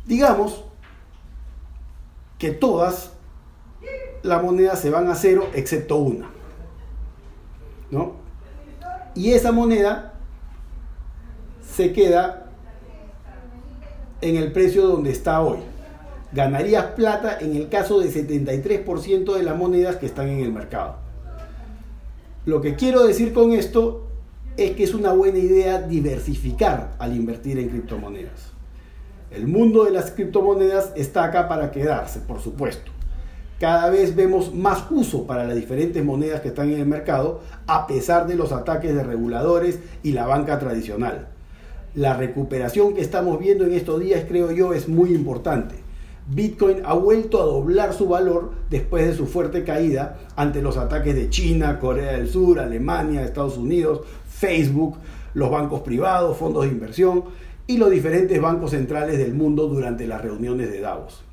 Digamos 0.07 0.65
que 2.39 2.51
todas 2.51 3.13
las 4.23 4.43
monedas 4.43 4.81
se 4.81 4.91
van 4.91 5.09
a 5.09 5.15
cero 5.15 5.49
excepto 5.55 5.97
una. 5.97 6.34
Y 9.15 9.33
esa 9.33 9.53
moneda 9.53 10.15
se 11.75 11.93
queda 11.93 12.47
en 14.21 14.37
el 14.37 14.53
precio 14.53 14.87
donde 14.87 15.11
está 15.11 15.41
hoy. 15.41 15.59
Ganarías 16.33 16.87
plata 16.97 17.39
en 17.41 17.55
el 17.55 17.69
caso 17.69 18.01
de 18.01 18.11
73% 18.11 19.37
de 19.37 19.43
las 19.43 19.57
monedas 19.57 19.97
que 19.97 20.07
están 20.07 20.29
en 20.29 20.41
el 20.41 20.53
mercado. 20.53 20.97
Lo 22.45 22.61
que 22.61 22.75
quiero 22.75 23.07
decir 23.07 23.33
con 23.33 23.53
esto 23.53 24.09
es 24.57 24.73
que 24.73 24.85
es 24.85 24.95
una 24.95 25.13
buena 25.13 25.39
idea 25.39 25.81
diversificar 25.81 26.95
al 26.99 27.15
invertir 27.15 27.59
en 27.59 27.69
criptomonedas. 27.69 28.53
El 29.31 29.47
mundo 29.47 29.85
de 29.85 29.91
las 29.91 30.11
criptomonedas 30.11 30.93
está 30.97 31.25
acá 31.25 31.49
para 31.49 31.71
quedarse, 31.71 32.21
por 32.21 32.41
supuesto. 32.41 32.94
Cada 33.65 33.89
vez 33.89 34.15
vemos 34.15 34.55
más 34.55 34.85
uso 34.91 35.27
para 35.27 35.47
las 35.47 35.57
diferentes 35.57 36.05
monedas 36.05 36.43
que 36.43 36.49
están 36.49 36.71
en 36.71 36.81
el 36.81 36.87
mercado, 36.87 37.41
a 37.67 37.87
pesar 37.87 38.27
de 38.27 38.35
los 38.35 38.53
ataques 38.53 38.95
de 38.95 39.03
reguladores 39.03 39.79
y 40.03 40.13
la 40.13 40.27
banca 40.27 40.59
tradicional. 40.59 41.29
La 41.95 42.15
recuperación 42.15 42.93
que 42.93 43.01
estamos 43.01 43.39
viendo 43.39 43.65
en 43.65 43.73
estos 43.73 44.01
días, 44.01 44.27
creo 44.29 44.51
yo, 44.51 44.75
es 44.75 44.87
muy 44.87 45.15
importante. 45.15 45.77
Bitcoin 46.29 46.83
ha 46.85 46.93
vuelto 46.93 47.41
a 47.41 47.47
doblar 47.47 47.95
su 47.95 48.07
valor 48.07 48.51
después 48.69 49.07
de 49.07 49.15
su 49.15 49.27
fuerte 49.27 49.65
caída 49.65 50.19
ante 50.37 50.61
los 50.61 50.77
ataques 50.77 51.15
de 51.15 51.31
China, 51.31 51.81
Corea 51.81 52.13
del 52.19 52.29
Sur, 52.29 52.61
Alemania, 52.61 53.25
Estados 53.25 53.57
Unidos, 53.57 54.03
Facebook, 54.29 54.99
los 55.33 55.51
bancos 55.51 55.81
privados, 55.81 56.37
fondos 56.37 56.65
de 56.65 56.71
inversión 56.71 57.25
y 57.67 57.79
los 57.79 57.91
diferentes 57.91 58.39
bancos 58.43 58.73
centrales 58.73 59.17
del 59.17 59.33
mundo 59.33 59.69
durante 59.69 60.07
las 60.07 60.21
reuniones 60.21 60.71
de 60.71 60.81
Davos. 60.81 61.25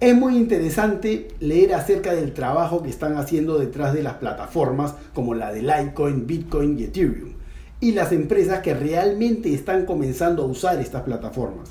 Es 0.00 0.14
muy 0.14 0.36
interesante 0.36 1.28
leer 1.40 1.74
acerca 1.74 2.12
del 2.14 2.32
trabajo 2.32 2.82
que 2.82 2.90
están 2.90 3.16
haciendo 3.16 3.58
detrás 3.58 3.94
de 3.94 4.02
las 4.02 4.14
plataformas 4.14 4.94
como 5.14 5.34
la 5.34 5.52
de 5.52 5.62
Litecoin, 5.62 6.26
Bitcoin 6.26 6.78
y 6.78 6.84
Ethereum 6.84 7.34
y 7.80 7.92
las 7.92 8.12
empresas 8.12 8.60
que 8.60 8.74
realmente 8.74 9.52
están 9.52 9.84
comenzando 9.84 10.42
a 10.42 10.46
usar 10.46 10.80
estas 10.80 11.02
plataformas. 11.02 11.70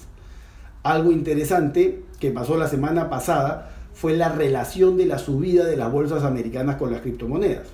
Algo 0.83 1.11
interesante 1.11 2.03
que 2.19 2.31
pasó 2.31 2.57
la 2.57 2.67
semana 2.67 3.09
pasada 3.09 3.71
fue 3.93 4.15
la 4.15 4.29
relación 4.29 4.97
de 4.97 5.05
la 5.05 5.17
subida 5.17 5.65
de 5.65 5.77
las 5.77 5.91
bolsas 5.91 6.23
americanas 6.23 6.77
con 6.77 6.91
las 6.91 7.01
criptomonedas. 7.01 7.67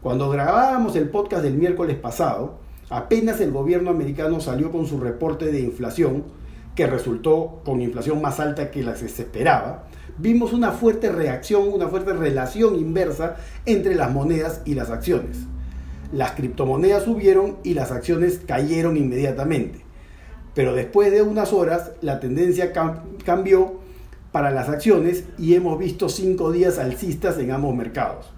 Cuando 0.00 0.28
grabábamos 0.28 0.96
el 0.96 1.08
podcast 1.08 1.42
del 1.42 1.54
miércoles 1.54 1.96
pasado, 1.96 2.58
apenas 2.88 3.40
el 3.40 3.52
gobierno 3.52 3.90
americano 3.90 4.40
salió 4.40 4.70
con 4.70 4.86
su 4.86 5.00
reporte 5.00 5.46
de 5.46 5.60
inflación, 5.60 6.24
que 6.74 6.86
resultó 6.86 7.60
con 7.64 7.82
inflación 7.82 8.22
más 8.22 8.40
alta 8.40 8.70
que 8.70 8.82
la 8.82 8.94
que 8.94 9.08
se 9.08 9.22
esperaba, 9.22 9.84
vimos 10.18 10.52
una 10.52 10.72
fuerte 10.72 11.10
reacción, 11.10 11.68
una 11.68 11.88
fuerte 11.88 12.12
relación 12.12 12.76
inversa 12.76 13.36
entre 13.66 13.94
las 13.94 14.10
monedas 14.10 14.62
y 14.64 14.74
las 14.74 14.90
acciones. 14.90 15.38
Las 16.12 16.32
criptomonedas 16.32 17.04
subieron 17.04 17.58
y 17.62 17.74
las 17.74 17.90
acciones 17.90 18.40
cayeron 18.46 18.96
inmediatamente. 18.96 19.80
Pero 20.54 20.74
después 20.74 21.10
de 21.10 21.22
unas 21.22 21.52
horas 21.52 21.92
la 22.02 22.20
tendencia 22.20 22.72
cambió 23.24 23.80
para 24.32 24.50
las 24.50 24.68
acciones 24.68 25.24
y 25.38 25.54
hemos 25.54 25.78
visto 25.78 26.08
cinco 26.08 26.52
días 26.52 26.78
alcistas 26.78 27.38
en 27.38 27.50
ambos 27.50 27.74
mercados. 27.74 28.30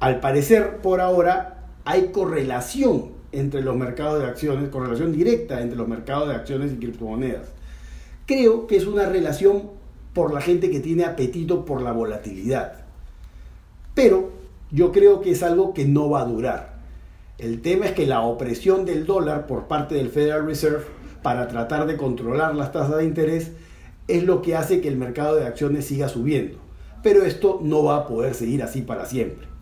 Al 0.00 0.20
parecer, 0.20 0.78
por 0.78 1.00
ahora, 1.00 1.64
hay 1.84 2.08
correlación 2.08 3.13
entre 3.34 3.62
los 3.62 3.76
mercados 3.76 4.20
de 4.20 4.26
acciones, 4.26 4.68
correlación 4.68 5.12
directa 5.12 5.60
entre 5.60 5.76
los 5.76 5.88
mercados 5.88 6.28
de 6.28 6.34
acciones 6.34 6.72
y 6.72 6.76
criptomonedas. 6.76 7.48
Creo 8.26 8.66
que 8.66 8.76
es 8.76 8.86
una 8.86 9.06
relación 9.06 9.70
por 10.14 10.32
la 10.32 10.40
gente 10.40 10.70
que 10.70 10.80
tiene 10.80 11.04
apetito 11.04 11.64
por 11.64 11.82
la 11.82 11.92
volatilidad. 11.92 12.84
Pero 13.94 14.30
yo 14.70 14.92
creo 14.92 15.20
que 15.20 15.32
es 15.32 15.42
algo 15.42 15.74
que 15.74 15.84
no 15.84 16.08
va 16.08 16.22
a 16.22 16.26
durar. 16.26 16.74
El 17.38 17.62
tema 17.62 17.86
es 17.86 17.92
que 17.92 18.06
la 18.06 18.22
opresión 18.22 18.84
del 18.84 19.06
dólar 19.06 19.46
por 19.46 19.66
parte 19.66 19.96
del 19.96 20.08
Federal 20.08 20.46
Reserve 20.46 20.84
para 21.22 21.48
tratar 21.48 21.86
de 21.86 21.96
controlar 21.96 22.54
las 22.54 22.72
tasas 22.72 22.98
de 22.98 23.04
interés 23.04 23.52
es 24.06 24.24
lo 24.24 24.42
que 24.42 24.54
hace 24.56 24.80
que 24.80 24.88
el 24.88 24.96
mercado 24.96 25.36
de 25.36 25.46
acciones 25.46 25.86
siga 25.86 26.08
subiendo. 26.08 26.58
Pero 27.02 27.24
esto 27.24 27.60
no 27.62 27.82
va 27.84 27.96
a 27.96 28.06
poder 28.06 28.34
seguir 28.34 28.62
así 28.62 28.82
para 28.82 29.06
siempre. 29.06 29.53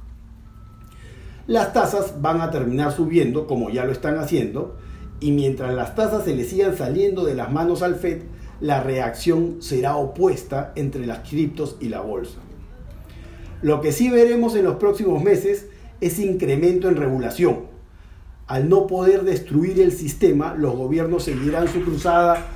Las 1.52 1.74
tasas 1.74 2.14
van 2.22 2.40
a 2.40 2.50
terminar 2.50 2.92
subiendo 2.92 3.46
como 3.46 3.68
ya 3.68 3.84
lo 3.84 3.92
están 3.92 4.16
haciendo 4.16 4.74
y 5.20 5.32
mientras 5.32 5.74
las 5.74 5.94
tasas 5.94 6.24
se 6.24 6.34
le 6.34 6.44
sigan 6.44 6.78
saliendo 6.78 7.26
de 7.26 7.34
las 7.34 7.52
manos 7.52 7.82
al 7.82 7.96
Fed, 7.96 8.22
la 8.62 8.82
reacción 8.82 9.56
será 9.60 9.96
opuesta 9.96 10.72
entre 10.76 11.04
las 11.04 11.28
criptos 11.28 11.76
y 11.78 11.90
la 11.90 12.00
bolsa. 12.00 12.38
Lo 13.60 13.82
que 13.82 13.92
sí 13.92 14.08
veremos 14.08 14.56
en 14.56 14.64
los 14.64 14.76
próximos 14.76 15.22
meses 15.22 15.66
es 16.00 16.18
incremento 16.20 16.88
en 16.88 16.96
regulación. 16.96 17.66
Al 18.46 18.70
no 18.70 18.86
poder 18.86 19.24
destruir 19.24 19.78
el 19.78 19.92
sistema, 19.92 20.54
los 20.54 20.74
gobiernos 20.74 21.24
seguirán 21.24 21.68
su 21.68 21.82
cruzada, 21.82 22.46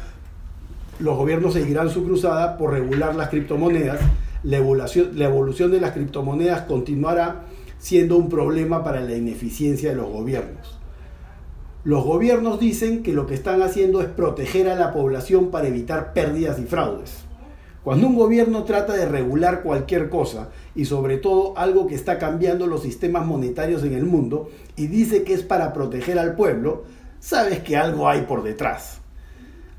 los 1.00 1.19
gobiernos 1.19 1.53
seguirán 1.53 1.91
su 1.91 2.03
cruzada 2.03 2.57
por 2.57 2.73
regular 2.73 3.15
las 3.15 3.29
criptomonedas. 3.29 4.00
La 4.43 4.57
evolución, 4.57 5.11
la 5.17 5.26
evolución 5.26 5.71
de 5.71 5.83
las 5.83 5.93
criptomonedas 5.93 6.62
continuará 6.62 7.43
siendo 7.78 8.16
un 8.16 8.28
problema 8.28 8.83
para 8.83 9.00
la 9.00 9.14
ineficiencia 9.14 9.90
de 9.90 9.97
los 9.97 10.11
gobiernos. 10.11 10.78
Los 11.85 12.04
gobiernos 12.04 12.59
dicen 12.59 13.02
que 13.02 13.12
lo 13.12 13.26
que 13.26 13.35
están 13.35 13.62
haciendo 13.62 14.00
es 14.00 14.09
proteger 14.09 14.68
a 14.68 14.75
la 14.75 14.92
población 14.92 15.52
para 15.52 15.68
evitar 15.68 16.12
pérdidas 16.12 16.59
y 16.59 16.64
fraudes. 16.64 17.26
Cuando 17.85 18.09
un 18.09 18.16
gobierno 18.16 18.64
trata 18.64 18.95
de 18.95 19.06
regular 19.06 19.62
cualquier 19.62 20.09
cosa, 20.09 20.49
y 20.75 20.87
sobre 20.87 21.18
todo 21.18 21.56
algo 21.56 21.87
que 21.87 21.95
está 21.95 22.18
cambiando 22.18 22.66
los 22.66 22.83
sistemas 22.83 23.25
monetarios 23.25 23.85
en 23.85 23.95
el 23.95 24.04
mundo, 24.04 24.50
y 24.75 24.88
dice 24.88 25.23
que 25.23 25.35
es 25.35 25.45
para 25.45 25.73
proteger 25.73 26.18
al 26.18 26.35
pueblo, 26.35 26.83
sabes 27.21 27.61
que 27.61 27.76
algo 27.76 28.09
hay 28.09 28.23
por 28.23 28.42
detrás. 28.42 28.99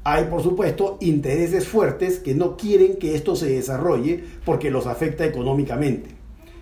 Hay, 0.05 0.23
por 0.27 0.41
supuesto, 0.41 0.97
intereses 1.01 1.67
fuertes 1.67 2.19
que 2.19 2.33
no 2.33 2.55
quieren 2.55 2.95
que 2.95 3.15
esto 3.15 3.35
se 3.35 3.49
desarrolle 3.49 4.23
porque 4.45 4.71
los 4.71 4.87
afecta 4.87 5.25
económicamente. 5.25 6.16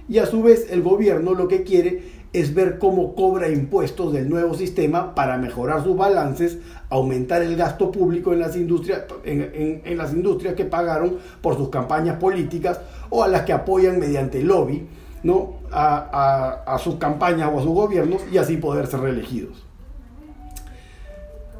Y 0.08 0.20
a 0.20 0.26
su 0.26 0.44
vez 0.44 0.68
el 0.70 0.82
gobierno 0.84 1.34
lo 1.34 1.48
que 1.48 1.64
quiere 1.64 2.16
es 2.32 2.54
ver 2.54 2.78
cómo 2.80 3.16
cobra 3.16 3.50
impuestos 3.50 4.12
del 4.12 4.30
nuevo 4.30 4.56
sistema 4.56 5.16
para 5.16 5.38
mejorar 5.38 5.84
sus 5.84 5.96
balances, 5.96 6.58
aumentar 6.90 7.42
el 7.42 7.56
gasto 7.56 7.92
público 7.92 8.34
en 8.34 8.40
las 8.40 8.58
industrias, 8.58 9.04
en, 9.24 9.98
las 9.98 10.14
industrias 10.14 10.54
que 10.54 10.66
pagaron 10.66 11.18
por 11.42 11.56
sus 11.56 11.70
campañas 11.70 12.18
políticas 12.18 12.82
o 13.10 13.24
a 13.24 13.30
las 13.30 13.44
que 13.44 13.54
apoyan 13.54 14.00
mediante 14.00 14.44
lobby 14.44 14.86
¿no? 15.24 15.60
a, 15.72 16.64
a 16.68 16.78
sus 16.78 16.96
campañas 16.96 17.50
o 17.54 17.60
a 17.60 17.64
sus 17.64 17.72
gobiernos 17.72 18.22
y 18.32 18.38
así 18.38 18.58
poder 18.58 18.88
ser 18.88 19.00
reelegidos. 19.00 19.66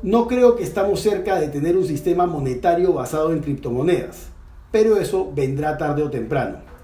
No 0.04 0.28
creo 0.28 0.58
que 0.58 0.64
estamos 0.64 1.00
cerca 1.00 1.40
de 1.40 1.48
tener 1.48 1.78
un 1.78 1.86
sistema 1.86 2.28
monetario 2.28 2.94
basado 2.94 3.32
en 3.32 3.40
criptomonedas, 3.40 4.28
pero 4.72 4.98
eso 4.98 5.32
vendrá 5.34 5.78
tarde 5.78 6.04
o 6.04 6.12
temprano 6.12 6.75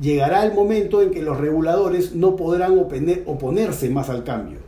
llegará 0.00 0.44
el 0.44 0.54
momento 0.54 1.02
en 1.02 1.10
que 1.10 1.22
los 1.22 1.38
reguladores 1.38 2.14
no 2.14 2.36
podrán 2.36 2.78
oponerse 3.26 3.90
más 3.90 4.08
al 4.08 4.24
cambio. 4.24 4.58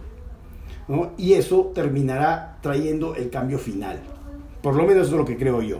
Y 1.17 1.35
eso 1.35 1.73
terminará 1.75 2.59
trayendo 2.61 3.15
el 3.15 3.31
cambio 3.31 3.59
final. 3.59 4.01
Por 4.63 4.77
lo 4.77 4.85
menos 4.85 5.07
eso 5.07 5.17
es 5.17 5.21
lo 5.21 5.25
que 5.25 5.39
creo 5.39 5.63
yo. 5.63 5.79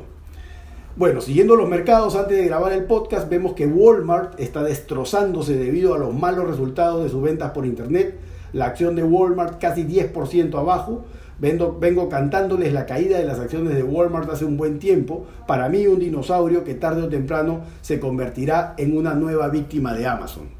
Bueno, 0.95 1.21
siguiendo 1.21 1.57
los 1.57 1.69
mercados, 1.69 2.17
antes 2.17 2.37
de 2.37 2.45
grabar 2.45 2.73
el 2.73 2.85
podcast, 2.85 3.29
vemos 3.29 3.55
que 3.55 3.67
Walmart 3.67 4.39
está 4.39 4.63
destrozándose 4.63 5.57
debido 5.57 5.95
a 5.95 5.99
los 5.99 6.13
malos 6.15 6.47
resultados 6.47 7.03
de 7.03 7.09
sus 7.09 7.23
ventas 7.23 7.53
por 7.53 7.65
Internet. 7.65 8.19
La 8.53 8.67
acción 8.67 8.95
de 8.95 9.03
Walmart 9.03 9.59
casi 9.59 9.85
10% 9.85 10.55
abajo, 10.55 11.05
Vengo, 11.43 12.09
cantándoles 12.09 12.73
la 12.73 12.87
caída 12.87 13.19
de 13.19 13.25
las 13.25 13.41
acciones 13.41 13.75
de 13.75 13.83
Walmart 13.83 14.31
hace 14.31 14.45
un 14.45 14.57
buen 14.57 14.79
tiempo. 14.79 15.27
Para 15.49 15.69
mí 15.69 15.89
un 15.89 15.99
dinosaurio 15.99 16.63
que 16.63 16.75
tarde 16.75 17.03
o 17.03 17.09
temprano 17.09 17.63
se 17.81 17.99
convertirá 17.99 18.75
en 18.79 18.97
una 18.97 19.15
nueva 19.15 19.49
víctima 19.49 19.93
de 19.93 20.07
Amazon. 20.07 20.51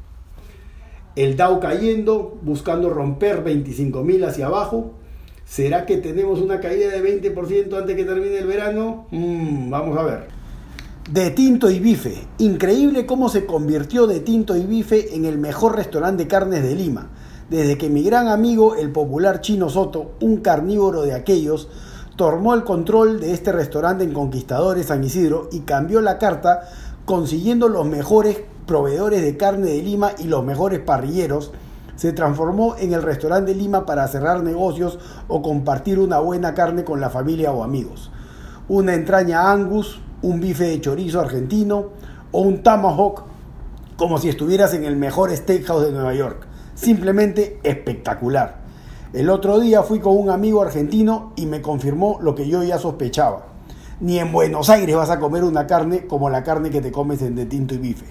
El 1.15 1.37
Dow 1.37 1.61
cayendo, 1.61 2.37
buscando 2.41 2.89
romper 2.89 3.45
25.000 3.45 4.27
hacia 4.27 4.47
abajo. 4.47 4.91
¿Será 5.45 5.85
que 5.85 5.99
tenemos 5.99 6.41
una 6.41 6.59
caída 6.59 6.89
de 6.89 7.21
20% 7.21 7.77
antes 7.77 7.95
que 7.95 8.03
termine 8.03 8.39
el 8.39 8.47
verano? 8.47 9.07
Mm, 9.11 9.69
vamos 9.69 9.97
a 9.97 10.03
ver. 10.03 10.27
De 11.09 11.29
Tinto 11.29 11.69
y 11.69 11.79
Bife. 11.79 12.15
Increíble 12.39 13.05
cómo 13.05 13.29
se 13.29 13.45
convirtió 13.45 14.05
De 14.05 14.19
Tinto 14.19 14.57
y 14.57 14.65
Bife 14.65 15.15
en 15.15 15.23
el 15.23 15.37
mejor 15.37 15.77
restaurante 15.77 16.23
de 16.23 16.27
carnes 16.27 16.61
de 16.61 16.75
Lima 16.75 17.09
desde 17.53 17.77
que 17.77 17.87
mi 17.87 18.01
gran 18.01 18.29
amigo, 18.29 18.73
el 18.73 18.91
popular 18.91 19.39
Chino 19.39 19.69
Soto, 19.69 20.13
un 20.21 20.37
carnívoro 20.37 21.03
de 21.03 21.13
aquellos, 21.13 21.67
tomó 22.15 22.55
el 22.55 22.63
control 22.63 23.19
de 23.19 23.31
este 23.31 23.51
restaurante 23.51 24.03
en 24.03 24.11
Conquistadores 24.11 24.87
San 24.87 25.03
Isidro 25.03 25.49
y 25.51 25.59
cambió 25.59 26.01
la 26.01 26.17
carta 26.17 26.67
consiguiendo 27.05 27.69
los 27.69 27.85
mejores 27.85 28.41
proveedores 28.65 29.21
de 29.21 29.37
carne 29.37 29.67
de 29.67 29.83
Lima 29.83 30.13
y 30.17 30.23
los 30.23 30.43
mejores 30.43 30.79
parrilleros, 30.79 31.51
se 31.95 32.11
transformó 32.11 32.75
en 32.79 32.91
el 32.91 33.03
restaurante 33.03 33.53
de 33.53 33.59
Lima 33.59 33.85
para 33.85 34.07
cerrar 34.07 34.41
negocios 34.41 34.97
o 35.27 35.43
compartir 35.43 35.99
una 35.99 36.17
buena 36.17 36.55
carne 36.55 36.83
con 36.83 36.99
la 37.01 37.11
familia 37.11 37.51
o 37.51 37.63
amigos. 37.63 38.09
Una 38.67 38.95
entraña 38.95 39.51
angus, 39.51 40.01
un 40.23 40.39
bife 40.39 40.63
de 40.63 40.81
chorizo 40.81 41.19
argentino 41.19 41.89
o 42.31 42.41
un 42.41 42.63
tomahawk 42.63 43.25
como 43.95 44.17
si 44.17 44.29
estuvieras 44.29 44.73
en 44.73 44.85
el 44.85 44.95
mejor 44.95 45.29
steakhouse 45.29 45.85
de 45.85 45.91
Nueva 45.91 46.15
York 46.15 46.47
simplemente 46.83 47.59
espectacular. 47.63 48.61
El 49.13 49.29
otro 49.29 49.59
día 49.59 49.83
fui 49.83 49.99
con 49.99 50.17
un 50.17 50.29
amigo 50.29 50.61
argentino 50.61 51.33
y 51.35 51.45
me 51.45 51.61
confirmó 51.61 52.19
lo 52.21 52.35
que 52.35 52.47
yo 52.47 52.63
ya 52.63 52.77
sospechaba. 52.77 53.47
Ni 53.99 54.19
en 54.19 54.31
Buenos 54.31 54.69
Aires 54.69 54.95
vas 54.95 55.09
a 55.09 55.19
comer 55.19 55.43
una 55.43 55.67
carne 55.67 56.07
como 56.07 56.29
la 56.29 56.43
carne 56.43 56.69
que 56.69 56.79
te 56.81 56.91
comes 56.91 57.21
en 57.21 57.35
De 57.35 57.45
Tinto 57.45 57.75
y 57.75 57.77
Bife. 57.77 58.05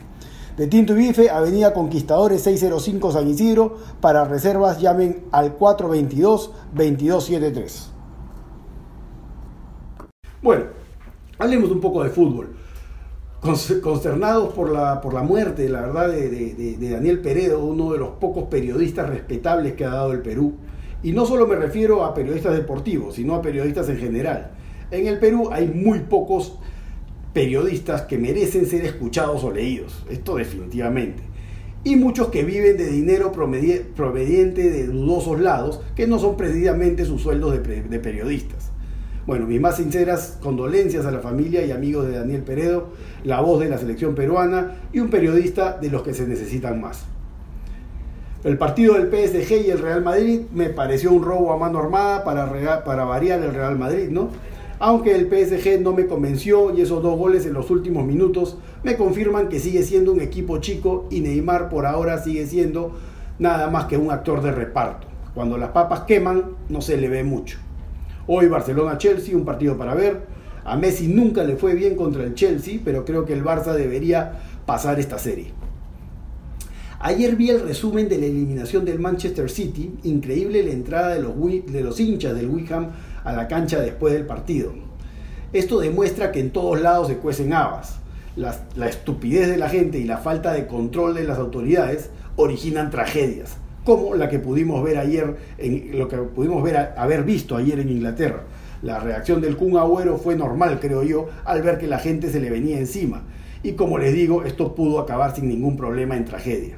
De 0.56 0.66
Tinto 0.68 0.94
y 0.94 0.96
Bife, 0.96 1.28
Avenida 1.28 1.74
Conquistadores 1.74 2.40
605 2.42 3.12
San 3.12 3.28
Isidro. 3.28 3.76
Para 4.00 4.24
reservas 4.24 4.80
llamen 4.80 5.24
al 5.32 5.58
422-2273. 5.58 7.88
Bueno, 10.40 10.64
hablemos 11.38 11.70
un 11.70 11.80
poco 11.80 12.04
de 12.04 12.10
fútbol 12.10 12.61
consternados 13.42 14.54
por 14.54 14.70
la, 14.70 15.00
por 15.00 15.14
la 15.14 15.22
muerte, 15.22 15.68
la 15.68 15.80
verdad, 15.80 16.08
de, 16.08 16.76
Daniel 16.78 17.18
Peredo, 17.18 17.64
uno 17.64 17.92
de 17.92 17.98
los 17.98 18.10
pocos 18.10 18.44
periodistas 18.44 19.08
respetables 19.08 19.72
que 19.72 19.84
ha 19.84 19.90
dado 19.90 20.12
el 20.12 20.20
Perú. 20.20 20.54
Y 21.02 21.10
no 21.10 21.26
solo 21.26 21.48
me 21.48 21.56
refiero 21.56 22.04
a 22.04 22.14
periodistas 22.14 22.54
deportivos, 22.54 23.16
sino 23.16 23.34
a 23.34 23.42
periodistas 23.42 23.88
en 23.88 23.98
general. 23.98 24.52
En 24.92 25.08
el 25.08 25.18
Perú 25.18 25.48
hay 25.50 25.66
muy 25.66 26.00
pocos 26.00 26.56
periodistas 27.32 28.02
que 28.02 28.16
merecen 28.16 28.64
ser 28.66 28.84
escuchados 28.84 29.42
o 29.42 29.50
leídos, 29.50 30.06
esto 30.08 30.36
definitivamente. 30.36 31.24
Y 31.82 31.96
muchos 31.96 32.28
que 32.28 32.44
viven 32.44 32.76
de 32.76 32.86
dinero 32.86 33.32
proveniente 33.32 34.70
de 34.70 34.86
dudosos 34.86 35.40
lados, 35.40 35.80
que 35.96 36.06
no 36.06 36.20
son 36.20 36.36
precisamente 36.36 37.04
sus 37.04 37.22
sueldos 37.22 37.54
de 37.54 37.98
periodistas. 37.98 38.61
Bueno, 39.24 39.46
mis 39.46 39.60
más 39.60 39.76
sinceras 39.76 40.38
condolencias 40.42 41.06
a 41.06 41.12
la 41.12 41.20
familia 41.20 41.64
y 41.64 41.70
amigos 41.70 42.08
de 42.08 42.18
Daniel 42.18 42.42
Peredo, 42.42 42.88
la 43.22 43.40
voz 43.40 43.60
de 43.60 43.68
la 43.68 43.78
selección 43.78 44.16
peruana 44.16 44.78
y 44.92 44.98
un 44.98 45.10
periodista 45.10 45.78
de 45.80 45.90
los 45.90 46.02
que 46.02 46.12
se 46.12 46.26
necesitan 46.26 46.80
más. 46.80 47.04
El 48.42 48.58
partido 48.58 48.94
del 48.94 49.06
PSG 49.06 49.66
y 49.66 49.70
el 49.70 49.78
Real 49.78 50.02
Madrid 50.02 50.40
me 50.52 50.70
pareció 50.70 51.12
un 51.12 51.22
robo 51.22 51.52
a 51.52 51.56
mano 51.56 51.78
armada 51.78 52.24
para, 52.24 52.82
para 52.82 53.04
variar 53.04 53.40
el 53.40 53.54
Real 53.54 53.78
Madrid, 53.78 54.08
¿no? 54.10 54.30
Aunque 54.80 55.14
el 55.14 55.28
PSG 55.28 55.80
no 55.80 55.92
me 55.92 56.06
convenció 56.06 56.76
y 56.76 56.80
esos 56.80 57.00
dos 57.00 57.16
goles 57.16 57.46
en 57.46 57.52
los 57.52 57.70
últimos 57.70 58.04
minutos 58.04 58.58
me 58.82 58.96
confirman 58.96 59.48
que 59.48 59.60
sigue 59.60 59.84
siendo 59.84 60.12
un 60.12 60.20
equipo 60.20 60.58
chico 60.58 61.06
y 61.08 61.20
Neymar 61.20 61.68
por 61.68 61.86
ahora 61.86 62.18
sigue 62.18 62.44
siendo 62.48 62.90
nada 63.38 63.70
más 63.70 63.84
que 63.84 63.96
un 63.96 64.10
actor 64.10 64.42
de 64.42 64.50
reparto. 64.50 65.06
Cuando 65.32 65.56
las 65.58 65.70
papas 65.70 66.00
queman 66.00 66.56
no 66.68 66.80
se 66.80 66.96
le 66.96 67.08
ve 67.08 67.22
mucho. 67.22 67.58
Hoy 68.34 68.48
Barcelona-Chelsea, 68.48 69.36
un 69.36 69.44
partido 69.44 69.76
para 69.76 69.94
ver. 69.94 70.22
A 70.64 70.74
Messi 70.74 71.06
nunca 71.06 71.44
le 71.44 71.56
fue 71.56 71.74
bien 71.74 71.96
contra 71.96 72.24
el 72.24 72.32
Chelsea, 72.34 72.80
pero 72.82 73.04
creo 73.04 73.26
que 73.26 73.34
el 73.34 73.44
Barça 73.44 73.74
debería 73.74 74.40
pasar 74.64 74.98
esta 74.98 75.18
serie. 75.18 75.52
Ayer 77.00 77.36
vi 77.36 77.50
el 77.50 77.60
resumen 77.60 78.08
de 78.08 78.16
la 78.16 78.24
eliminación 78.24 78.86
del 78.86 79.00
Manchester 79.00 79.50
City. 79.50 79.92
Increíble 80.04 80.62
la 80.62 80.70
entrada 80.70 81.10
de 81.10 81.20
los, 81.20 81.34
de 81.70 81.82
los 81.82 82.00
hinchas 82.00 82.34
del 82.34 82.48
Wickham 82.48 82.92
a 83.22 83.34
la 83.34 83.48
cancha 83.48 83.80
después 83.80 84.14
del 84.14 84.24
partido. 84.24 84.72
Esto 85.52 85.80
demuestra 85.80 86.32
que 86.32 86.40
en 86.40 86.52
todos 86.52 86.80
lados 86.80 87.08
se 87.08 87.18
cuecen 87.18 87.52
habas. 87.52 87.98
la 88.36 88.88
estupidez 88.88 89.50
de 89.50 89.58
la 89.58 89.68
gente 89.68 89.98
y 89.98 90.04
la 90.04 90.16
falta 90.16 90.54
de 90.54 90.66
control 90.66 91.12
de 91.16 91.24
las 91.24 91.38
autoridades 91.38 92.08
originan 92.36 92.90
tragedias. 92.90 93.58
Como 93.84 94.14
la 94.14 94.28
que 94.28 94.38
pudimos 94.38 94.82
ver 94.82 94.98
ayer, 94.98 95.36
en, 95.58 95.98
lo 95.98 96.08
que 96.08 96.16
pudimos 96.18 96.62
ver, 96.62 96.94
haber 96.96 97.24
visto 97.24 97.56
ayer 97.56 97.80
en 97.80 97.88
Inglaterra. 97.88 98.44
La 98.82 98.98
reacción 98.98 99.40
del 99.40 99.56
Kun 99.56 99.76
Agüero 99.76 100.18
fue 100.18 100.36
normal, 100.36 100.78
creo 100.80 101.02
yo, 101.02 101.28
al 101.44 101.62
ver 101.62 101.78
que 101.78 101.86
la 101.86 101.98
gente 101.98 102.30
se 102.30 102.40
le 102.40 102.50
venía 102.50 102.78
encima. 102.78 103.22
Y 103.62 103.72
como 103.72 103.98
les 103.98 104.12
digo, 104.12 104.44
esto 104.44 104.74
pudo 104.74 104.98
acabar 104.98 105.34
sin 105.34 105.48
ningún 105.48 105.76
problema 105.76 106.16
en 106.16 106.24
tragedia. 106.24 106.76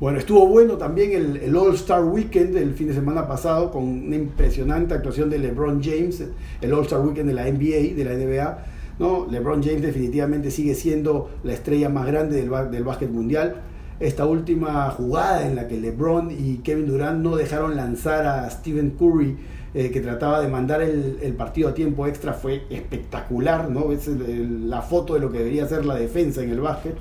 Bueno, 0.00 0.18
estuvo 0.18 0.48
bueno 0.48 0.78
también 0.78 1.12
el, 1.12 1.56
All-Star 1.56 2.02
Weekend 2.02 2.56
el 2.56 2.74
fin 2.74 2.88
de 2.88 2.94
semana 2.94 3.28
pasado 3.28 3.70
con 3.70 3.84
una 3.84 4.16
impresionante 4.16 4.94
actuación 4.94 5.30
de 5.30 5.38
LeBron 5.38 5.80
James, 5.80 6.24
el 6.60 6.72
All-Star 6.74 7.00
Weekend 7.06 7.28
de 7.28 7.34
la 7.34 7.44
NBA, 7.44 7.94
de 7.94 8.04
la 8.04 8.14
NBA. 8.14 8.64
¿no? 8.98 9.28
LeBron 9.30 9.62
James 9.62 9.82
definitivamente 9.82 10.50
sigue 10.50 10.74
siendo 10.74 11.30
la 11.44 11.52
estrella 11.52 11.88
más 11.88 12.08
grande 12.08 12.34
del, 12.34 12.50
del 12.72 12.82
básquet 12.82 13.10
mundial. 13.10 13.62
Esta 14.00 14.26
última 14.26 14.90
jugada 14.90 15.46
en 15.46 15.54
la 15.54 15.68
que 15.68 15.78
LeBron 15.78 16.30
y 16.30 16.58
Kevin 16.58 16.86
Durant 16.86 17.22
no 17.22 17.36
dejaron 17.36 17.76
lanzar 17.76 18.26
a 18.26 18.50
Stephen 18.50 18.90
Curry 18.98 19.36
eh, 19.74 19.90
que 19.90 20.00
trataba 20.00 20.40
de 20.42 20.48
mandar 20.48 20.82
el, 20.82 21.34
partido 21.34 21.70
a 21.70 21.74
tiempo 21.74 22.06
extra 22.06 22.34
fue 22.34 22.64
espectacular, 22.68 23.70
¿no? 23.70 23.90
Es 23.90 24.06
la 24.06 24.82
foto 24.82 25.14
de 25.14 25.20
lo 25.20 25.32
que 25.32 25.38
debería 25.38 25.66
ser 25.66 25.86
la 25.86 25.94
defensa 25.94 26.42
en 26.42 26.50
el 26.50 26.60
básquet. 26.60 26.94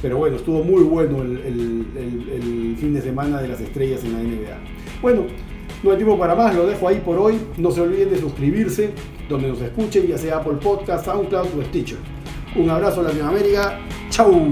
Pero 0.00 0.16
bueno, 0.16 0.36
estuvo 0.36 0.62
muy 0.62 0.84
bueno 0.84 1.22
el, 1.22 2.76
fin 2.78 2.94
de 2.94 3.02
semana 3.02 3.42
de 3.42 3.48
las 3.48 3.60
estrellas 3.60 4.04
en 4.04 4.12
la 4.12 4.20
NBA. 4.20 4.56
Bueno, 5.02 5.24
no 5.82 5.90
hay 5.90 5.96
tiempo 5.96 6.18
para 6.18 6.34
más, 6.34 6.54
lo 6.54 6.66
dejo 6.66 6.88
ahí 6.88 7.02
por 7.04 7.18
hoy. 7.18 7.38
No 7.58 7.70
se 7.70 7.82
olviden 7.82 8.10
de 8.10 8.18
suscribirse 8.18 8.92
donde 9.28 9.48
nos 9.48 9.60
escuchen, 9.60 10.06
ya 10.06 10.16
sea 10.16 10.38
Apple 10.38 10.58
Podcast, 10.62 11.04
SoundCloud 11.04 11.58
o 11.58 11.62
Stitcher. 11.64 11.98
Un 12.56 12.70
abrazo 12.70 13.02
Latinoamérica. 13.02 13.80
¡Chau! 14.08 14.48